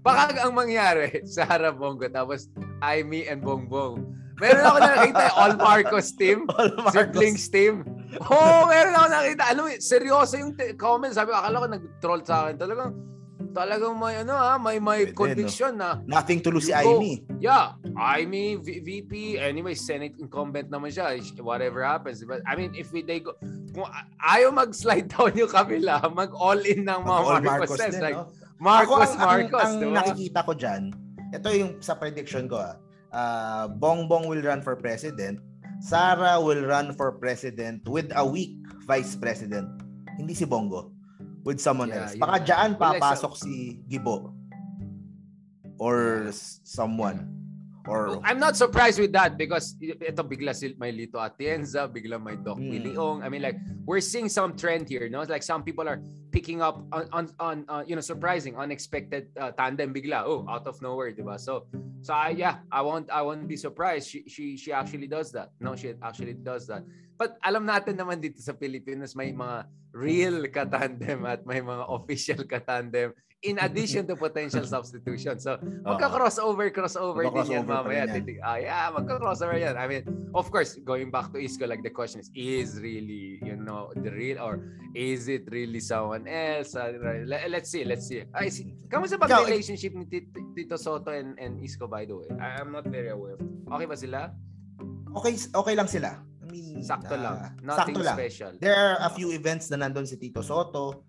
[0.01, 2.49] Baka ang mangyari, Sara Bongo, tapos
[2.81, 4.01] Aimee and Bongbong.
[4.41, 6.97] Meron ako nakita, all Marcos team, All Marcos.
[6.97, 7.85] siblings team.
[8.25, 9.43] Oo, oh, meron ako nakita.
[9.53, 11.13] Alam mo, seryoso yung t- comment.
[11.13, 12.57] Sabi ko, akala ko nag-troll sa akin.
[12.57, 12.91] Talagang,
[13.53, 16.73] talagang may ano ha, may may Pwede, conviction na Nothing to lose si.
[16.73, 17.21] Aimee.
[17.43, 22.77] Yeah, I mean V- VP anyway Senate incumbent naman siya whatever happens but I mean
[22.79, 23.35] if we they go
[23.75, 23.91] kung
[24.23, 28.31] ayaw mag-slide down yung kabila mag all in ng mga Marcos, din, like no?
[28.61, 30.93] Marcos Ako, ang, Marcos ang, ang nakikita ko dyan,
[31.33, 32.77] ito yung sa prediction ko ah.
[33.11, 35.41] Uh, Bongbong will run for president.
[35.81, 39.67] Sara will run for president with a weak vice president.
[40.21, 40.93] Hindi si Bongo.
[41.41, 42.21] With someone Yeah, else.
[42.21, 42.45] Baka nga.
[42.45, 44.37] dyan Well, like, papasok si Gibo.
[45.81, 46.29] Or
[46.69, 47.40] someone.
[47.89, 52.37] Or I'm not surprised with that because ito bigla si may Lito Atienza, bigla may
[52.37, 52.71] Doc Mm.
[52.71, 53.23] Willie Ong.
[53.23, 53.57] I mean like
[53.87, 55.23] we're seeing some trend here, no?
[55.25, 56.01] Like some people are
[56.31, 60.23] picking up on on, on uh, you know surprising, unexpected uh, tandem bigla.
[60.29, 61.41] Oh, out of nowhere, diba?
[61.41, 61.65] So
[62.03, 64.09] so I yeah, I won't I won't be surprised.
[64.13, 65.53] She she she actually does that.
[65.61, 66.85] No, she actually does that.
[67.21, 72.41] But alam natin naman dito sa Pilipinas may mga real katandem at may mga official
[72.49, 73.13] katandem
[73.45, 75.37] in addition to potential substitution.
[75.37, 78.09] So magka-crossover crossover din yan mamaya.
[78.09, 78.25] yan.
[78.41, 79.77] Ah, yeah, magka-crossover yan.
[79.77, 80.03] I mean,
[80.33, 84.09] of course, going back to Isco, like the question is, is really, you know, the
[84.09, 84.65] real or
[84.97, 86.73] is it really someone else?
[86.73, 86.97] Uh,
[87.29, 88.25] le- let's see, let's see.
[88.33, 92.33] Ay, si, kamusta ba relationship ni Tito, Tito Soto and, and Isco, by the way?
[92.41, 93.37] I, I'm not very aware.
[93.69, 94.33] Okay ba sila?
[95.17, 96.30] okay okay lang sila.
[96.51, 97.37] Mean, Sakto ah, lang.
[97.63, 98.17] Nothing sakto lang.
[98.19, 98.51] special.
[98.59, 101.07] There are a few events na nandun si Tito Soto.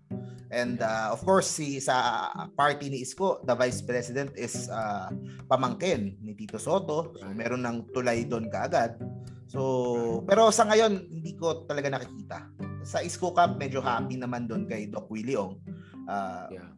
[0.52, 5.08] And uh, of course, si sa party ni Isko, the vice president is uh,
[5.48, 7.16] pamangkin ni Tito Soto.
[7.16, 9.00] So, meron ng tulay doon kaagad.
[9.48, 12.48] So, pero sa ngayon, hindi ko talaga nakikita.
[12.84, 15.56] Sa Isko Cup, medyo happy naman doon kay Doc Willie Ong.
[16.04, 16.68] Uh, Yeah.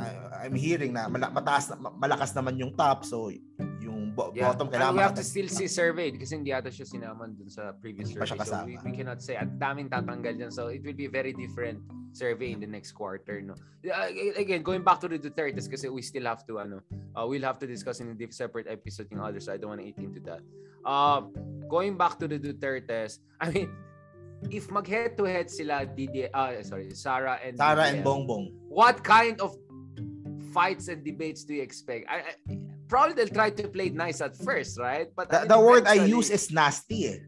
[0.00, 3.04] I- I'm hearing na mataas malakas naman yung top.
[3.04, 3.28] So,
[4.14, 4.52] bo- Yeah.
[4.52, 7.72] bottom And we have to still see surveyed kasi hindi ata siya sinaman dun sa
[7.72, 8.44] previous survey.
[8.44, 9.36] So we, we cannot say.
[9.36, 10.52] At daming tatanggal dyan.
[10.52, 11.80] So it will be very different
[12.12, 13.40] survey in the next quarter.
[13.40, 13.54] No?
[14.36, 16.82] Again, going back to the Dutertes kasi we still have to, ano,
[17.14, 19.58] uh, we'll have to discuss in a separate episode yung other side.
[19.58, 20.42] I don't want to eat into that.
[20.84, 21.28] Uh,
[21.70, 23.70] going back to the Dutertes, I mean,
[24.48, 28.44] if mag head to head sila DD uh, sorry Sarah and Sara and BBM, Bongbong.
[28.72, 29.52] what kind of
[30.52, 32.59] fights and debates do you expect I, I,
[32.90, 35.60] probably they'll try to play it nice at first right but I The, mean, the
[35.62, 37.18] word I use is nasty eh.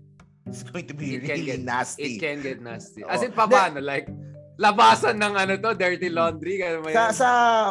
[0.43, 2.19] It's going to be It really get- nasty.
[2.19, 3.31] it can get nasty as Oo.
[3.31, 4.11] in pa paano like
[4.59, 7.11] labasan ng ano to dirty laundry ganun sa yan?
[7.15, 7.29] sa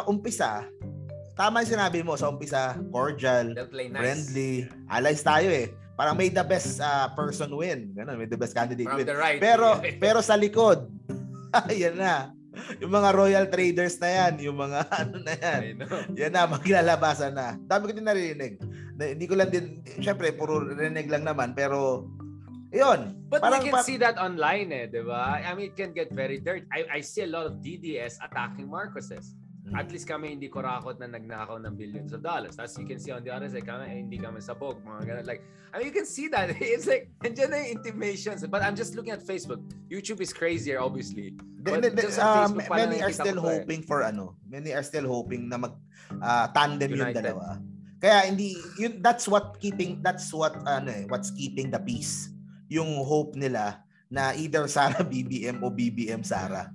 [0.08, 0.50] umpisa,
[1.32, 5.68] tama yung sinabi mo sa umpisa, cordial, nice friendly, allies tayo eh.
[5.92, 7.92] Parang may the best uh, person win.
[7.92, 9.06] Ganun, may the best candidate from win.
[9.06, 10.88] the right Pero pero sa likod,
[11.70, 12.32] ayan na.
[12.80, 15.60] Yung mga royal traders na yan, yung mga ano na yan.
[16.16, 17.56] Yan na, maglalabasan na.
[17.56, 18.60] Dami ko din narinig.
[18.96, 22.06] Na, hindi ko lang din, syempre, puro rinig lang naman, pero,
[22.72, 23.16] yun.
[23.28, 25.40] But Parang we can pa- see that online eh, di ba?
[25.40, 26.64] I mean, it can get very dirty.
[26.72, 29.36] I, I see a lot of DDS attacking Marcoses.
[29.72, 32.56] At least kami hindi kurakot na nagnakaw ng billions of dollars.
[32.56, 34.84] Tapos you can see on the other side, kami, eh, hindi kami sabog.
[34.84, 35.26] Mga ganun.
[35.26, 35.42] Like,
[35.72, 36.52] I mean, you can see that.
[36.60, 38.44] It's like, nandiyan na yung intimations.
[38.44, 39.64] But I'm just looking at Facebook.
[39.88, 41.32] YouTube is crazier, obviously.
[41.62, 43.62] But then, just on uh, many are still eh.
[43.62, 45.78] hoping for ano, many are still hoping na mag
[46.18, 47.22] ah, tandem yung United.
[47.22, 47.62] dalawa.
[48.02, 52.34] Kaya hindi yun that's what keeping that's what ano eh, what's keeping the peace.
[52.66, 53.78] Yung hope nila
[54.10, 56.66] na either Sara BBM o BBM Sara.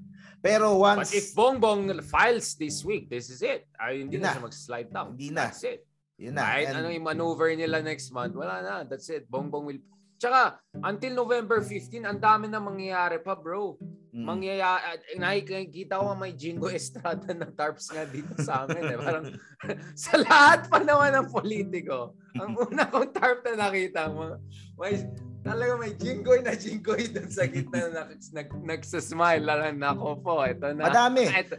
[0.48, 3.68] Pero But once if Bongbong files this week, this is it.
[3.76, 4.34] Ay, hindi Hindi na, na.
[4.34, 5.08] siya mag-slide down.
[5.14, 5.52] Hindi na.
[5.52, 5.82] That's it.
[6.18, 6.44] yun na.
[6.48, 8.76] Kahit And- ano yung maneuver nila next month, wala na.
[8.88, 9.28] That's it.
[9.28, 9.82] Bongbong will...
[10.18, 13.78] Tsaka, until November 15, ang dami na mangyayari pa, bro.
[14.10, 14.26] Mm.
[14.26, 14.82] Mangyayari...
[15.22, 18.82] Nakikita ko may Jingo Estrada ng tarps nga dito sa amin.
[18.82, 18.98] Eh.
[18.98, 19.30] Parang
[20.10, 24.42] sa lahat pa naman ng politiko, ang una kong tarp na nakita mo,
[24.82, 25.06] may,
[25.44, 29.44] talaga may Jingoy na Jingoy dun sa gitna na nag, nag, nagsasmile.
[29.44, 30.88] Lang, nako po, ito na.
[30.90, 31.28] Madami.
[31.28, 31.56] Ito,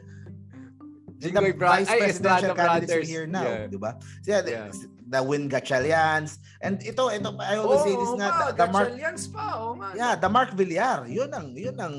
[1.19, 3.09] And Jingoy the Bro- vice ay, presidential Estrada Brothers.
[3.11, 3.67] here now, Yeah.
[3.67, 3.91] di ba?
[4.23, 4.71] So, yeah, the, Yeah.
[5.11, 6.39] the Win Gatchalians.
[6.63, 8.91] And ito, ito, I always say this nga, nga, the, the Mark,
[9.35, 9.89] pa, oo nga.
[9.99, 11.97] yeah, the Mark Villar, yun ang, yun ang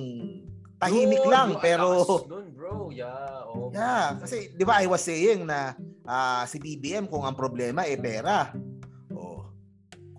[0.79, 1.87] tahimik Yun, lang, yung pero,
[2.31, 2.87] Nun, bro.
[2.95, 3.67] Yeah, oh.
[3.75, 5.75] yeah, kasi, di ba, I was saying na,
[6.07, 8.55] uh, si BBM kung ang problema eh pera.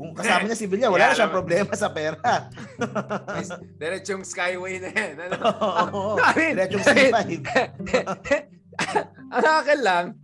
[0.01, 2.49] Kung kasama niya si Villa, wala yeah, na siyang problema sa pera.
[3.77, 5.29] Diretsong Skyway na yan.
[5.29, 5.37] Ano?
[5.93, 7.21] Oo, diretsong C5.
[9.37, 10.17] ang akin lang,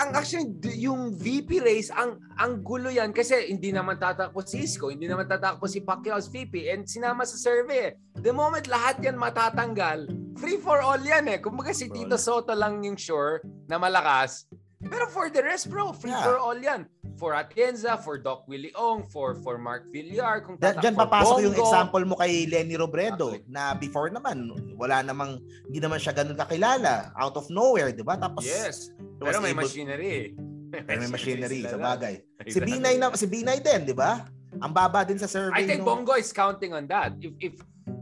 [0.00, 0.48] ang actually
[0.80, 5.28] yung VP race ang ang gulo yan kasi hindi naman tatakbo si Isko, hindi naman
[5.28, 7.92] tatakbo si Pacquiao as VP and sinama sa survey.
[8.16, 10.08] The moment lahat yan matatanggal,
[10.40, 11.36] free for all yan eh.
[11.44, 14.48] Kumbaga si Tito Soto lang yung sure na malakas.
[14.84, 16.24] Pero for the rest bro, free yeah.
[16.24, 16.84] for all yan
[17.16, 21.46] for Atienza, for Doc Willie Ong, for for Mark Villar, kung tatak Diyan papasok Bongo.
[21.48, 23.48] yung example mo kay Lenny Robredo exactly.
[23.48, 28.20] na before naman wala namang hindi naman siya ganoon kakilala, out of nowhere, 'di ba?
[28.20, 28.92] Tapos Yes.
[29.16, 30.36] Pero may able, machinery.
[30.70, 32.20] Pero may machinery sa bagay.
[32.46, 34.28] Si B9 na si B9 din, 'di ba?
[34.60, 35.64] Ang baba din sa survey.
[35.64, 35.96] I think no?
[35.96, 37.16] Bongo is counting on that.
[37.20, 37.54] If if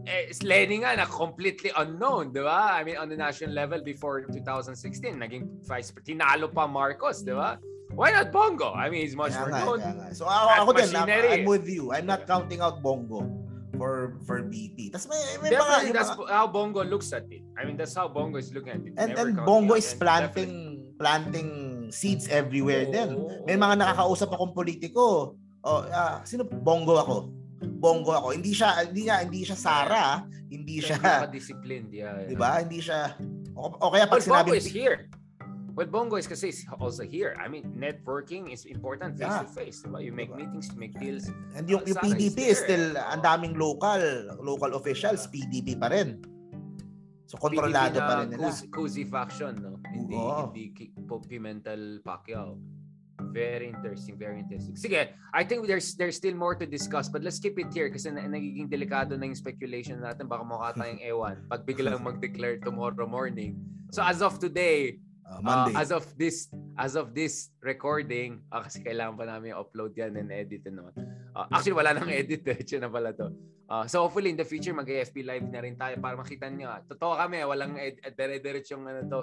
[0.06, 2.76] eh, Lenny nga na completely unknown, di ba?
[2.76, 7.56] I mean, on the national level before 2016, naging vice, tinalo pa Marcos, di ba?
[7.94, 8.74] Why not Bongo?
[8.74, 9.78] I mean, he's much more known.
[10.16, 11.94] So ako, ako din, I'm with you.
[11.94, 13.22] I'm not counting out Bongo
[13.78, 14.90] for for BP.
[14.90, 17.46] Tapos may, may Definitely, mga, that's mga, how Bongo looks at it.
[17.54, 18.94] I mean, that's how Bongo is looking at it.
[18.98, 20.98] And, and Bongo is planting Definitely.
[20.98, 21.50] planting
[21.94, 22.94] seeds everywhere oh.
[22.94, 23.10] din.
[23.46, 25.34] May mga nakakausap akong politiko.
[25.64, 27.16] Oh, uh, sino Bongo ako?
[27.84, 28.32] Bongo ako.
[28.32, 32.28] Hindi siya hindi niya hindi siya Sara, hindi siya disciplined, yeah, yeah.
[32.32, 32.64] 'Di ba?
[32.64, 33.12] Hindi siya
[33.52, 34.98] o, o kaya pag well, sinabi Bongo is here.
[35.74, 37.34] Well, Bongo is kasi also here.
[37.34, 39.78] I mean, networking is important face to face.
[39.82, 39.98] Diba?
[40.06, 41.26] You make meetings, you make deals.
[41.58, 43.98] And yung, yung PDP is, is still, ang daming local,
[44.38, 46.22] local officials, PDP pa rin.
[47.26, 48.54] So, kontrolado pa rin nila.
[48.70, 49.82] Cozy faction, no?
[49.90, 50.54] Hindi, Oo.
[50.54, 50.70] hindi
[51.26, 52.54] Pimental Pacquiao.
[53.34, 54.78] Very interesting, very interesting.
[54.78, 58.14] Sige, I think there's there's still more to discuss but let's keep it here kasi
[58.14, 60.30] na, nagiging delikado na yung speculation natin.
[60.30, 63.58] Baka mukha tayong ewan pag biglang mag-declare tomorrow morning.
[63.90, 65.72] So as of today, Uh, Monday.
[65.72, 70.12] Uh, as of this as of this recording, uh, kasi kailangan pa namin upload yan
[70.20, 70.92] and edit and all.
[71.32, 72.44] Uh, actually, wala nang edit.
[72.44, 73.32] Diretso na pala to.
[73.64, 76.68] Uh, so hopefully in the future, mag-FB live na rin tayo para makita niyo.
[76.84, 79.20] Totoo kami, walang ed- dire-diretsong ano to.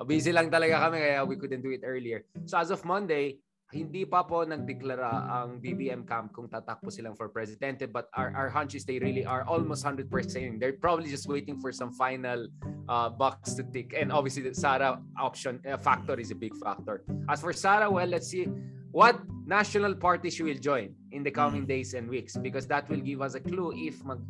[0.00, 2.24] Uh, busy lang talaga kami kaya we couldn't do it earlier.
[2.48, 3.36] So as of Monday,
[3.72, 8.52] hindi pa po nagdeklara ang BBM camp kung tatakbo silang for presidente but our, our
[8.52, 10.12] hunch is they really are almost 100%
[10.60, 12.46] they're probably just waiting for some final
[12.88, 13.96] uh, box to tick.
[13.96, 17.02] And obviously the Sara option uh, factor is a big factor.
[17.32, 18.44] As for Sara well let's see
[18.92, 19.16] what
[19.48, 21.72] national party she will join in the coming mm.
[21.72, 24.20] days and weeks because that will give us a clue if mag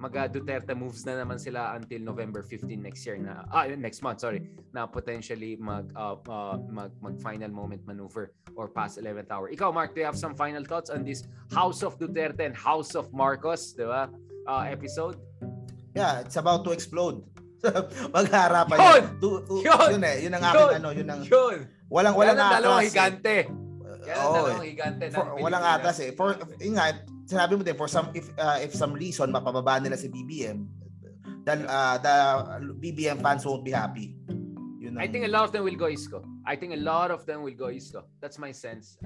[0.00, 4.24] mag Duterte moves na naman sila until November 15 next year na ah, next month
[4.24, 9.52] sorry na potentially mag uh, uh, mag mag final moment maneuver or past 11th hour.
[9.52, 12.96] Ikaw Mark, do you have some final thoughts on this House of Duterte and House
[12.96, 14.08] of Marcos, 'di ba?
[14.48, 15.20] Uh, episode?
[15.92, 17.20] Yeah, it's about to explode.
[18.16, 19.04] Magharapan yun.
[19.20, 20.00] Tu, tu, yun.
[20.00, 21.68] yun eh, yun ang akin ano, yun ang yun.
[21.92, 22.56] Walang walang atas.
[22.56, 23.36] Dalawang higante.
[24.08, 25.04] Yan oh, dalawang higante.
[25.12, 26.10] For, walang atas eh.
[26.16, 30.10] For ingat, sinabi mo din for some if uh, if some reason mapababa nila si
[30.10, 30.66] BBM
[31.44, 32.16] then uh, the
[32.82, 34.16] BBM fans won't be happy.
[34.80, 35.00] You know?
[35.00, 36.24] I think a lot of them will go Isko.
[36.44, 38.04] I think a lot of them will go Isko.
[38.20, 38.98] That's my sense.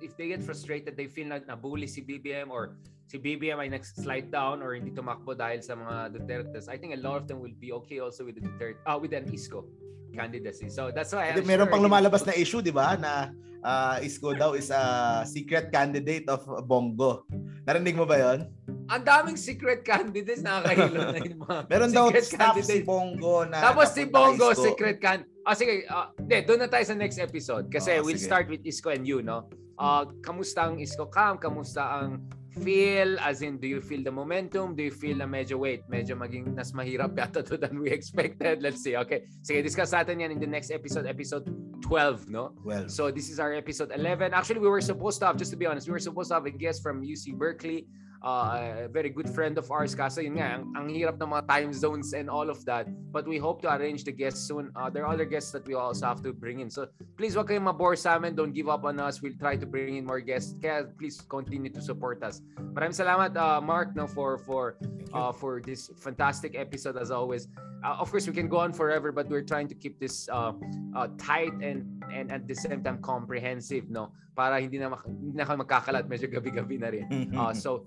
[0.00, 2.76] If they get frustrated, they feel like nabully si BBM or
[3.06, 7.02] si BBM ay nag-slide down or hindi tumakbo dahil sa mga Dutertes, I think a
[7.02, 9.66] lot of them will be okay also with the Duterte, uh, with an Isko
[10.14, 10.70] candidacy.
[10.70, 12.98] So that's why I'm Meron sure pang lumalabas na issue, di ba?
[12.98, 17.26] Na uh, Isko daw is a secret candidate of Bongo.
[17.70, 18.50] Narinig mo ba yon?
[18.90, 23.94] Ang daming secret candidates nakakahilo na yung mga Meron daw staff si Bongo na Tapos
[23.94, 24.74] si Bongo Isko.
[24.74, 27.70] secret can Ah, sige, uh, de, doon na tayo sa next episode.
[27.70, 28.26] Kasi oh, we'll sige.
[28.26, 29.46] start with Isko and you, no?
[29.78, 31.38] Uh, kamusta ang Isko Cam?
[31.38, 33.18] Kamusta ang feel?
[33.20, 34.74] As in, do you feel the momentum?
[34.74, 38.62] Do you feel na medyo, wait, medyo maging nas mahirap yata to than we expected?
[38.62, 38.96] Let's see.
[38.96, 39.24] Okay.
[39.42, 41.46] Sige, discuss natin yan in the next episode, episode
[41.82, 42.52] 12, no?
[42.64, 42.88] Well.
[42.88, 44.34] So this is our episode 11.
[44.34, 46.46] Actually, we were supposed to have, just to be honest, we were supposed to have
[46.46, 47.86] a guest from UC Berkeley
[48.22, 49.94] uh, a very good friend of ours.
[49.94, 52.88] Kaso yun nga, ang, ang hirap ng mga time zones and all of that.
[53.12, 54.70] But we hope to arrange the guests soon.
[54.76, 56.70] Uh, there are other guests that we also have to bring in.
[56.70, 58.36] So please wag kayong mabore sa amin.
[58.36, 59.22] Don't give up on us.
[59.22, 60.54] We'll try to bring in more guests.
[60.60, 62.44] Kaya please continue to support us.
[62.76, 64.76] Maraming salamat, uh, Mark, no, for for
[65.12, 67.48] uh, for this fantastic episode as always.
[67.80, 70.52] Uh, of course, we can go on forever, but we're trying to keep this uh,
[70.94, 74.12] uh, tight and and at the same time comprehensive, no?
[74.40, 76.08] Para hindi na, hindi na magkakalat.
[76.08, 77.04] Medyo gabi-gabi na rin.
[77.36, 77.84] Uh, so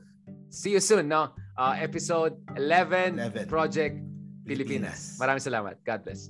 [0.54, 1.34] see you soon, no?
[1.58, 3.50] Uh, episode 11, 11.
[3.50, 3.98] Project
[4.46, 5.18] Pilipinas.
[5.18, 5.18] Pilipinas.
[5.18, 5.82] Maraming salamat.
[5.82, 6.30] God bless.